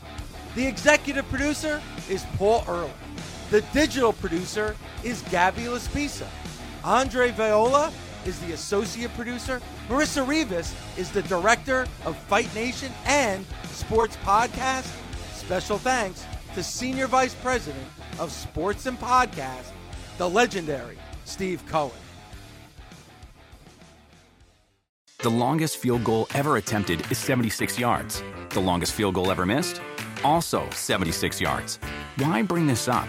The 0.56 0.66
executive 0.66 1.26
producer 1.30 1.80
is 2.10 2.22
Paul 2.36 2.62
Ehrlich. 2.68 2.92
The 3.50 3.60
digital 3.72 4.12
producer 4.12 4.76
is 5.02 5.22
Gabby 5.30 5.62
Laspisa. 5.62 6.26
Andre 6.82 7.30
Viola 7.30 7.92
is 8.24 8.38
the 8.40 8.52
associate 8.52 9.14
producer. 9.14 9.60
Marissa 9.88 10.26
Rivas 10.26 10.74
is 10.96 11.10
the 11.10 11.22
director 11.22 11.86
of 12.04 12.16
Fight 12.16 12.52
Nation 12.54 12.92
and 13.04 13.44
Sports 13.64 14.16
Podcast. 14.24 14.90
Special 15.34 15.78
thanks 15.78 16.24
to 16.54 16.62
Senior 16.62 17.06
Vice 17.06 17.34
President 17.34 17.86
of 18.18 18.32
Sports 18.32 18.86
and 18.86 18.98
Podcast, 18.98 19.70
the 20.18 20.28
legendary 20.28 20.96
Steve 21.24 21.62
Cohen. 21.66 21.98
The 25.18 25.30
longest 25.30 25.78
field 25.78 26.04
goal 26.04 26.26
ever 26.34 26.56
attempted 26.56 27.10
is 27.10 27.18
76 27.18 27.78
yards. 27.78 28.22
The 28.50 28.60
longest 28.60 28.92
field 28.92 29.14
goal 29.14 29.30
ever 29.30 29.46
missed? 29.46 29.80
also 30.24 30.68
76 30.70 31.40
yards. 31.40 31.78
Why 32.16 32.42
bring 32.42 32.66
this 32.66 32.88
up? 32.88 33.08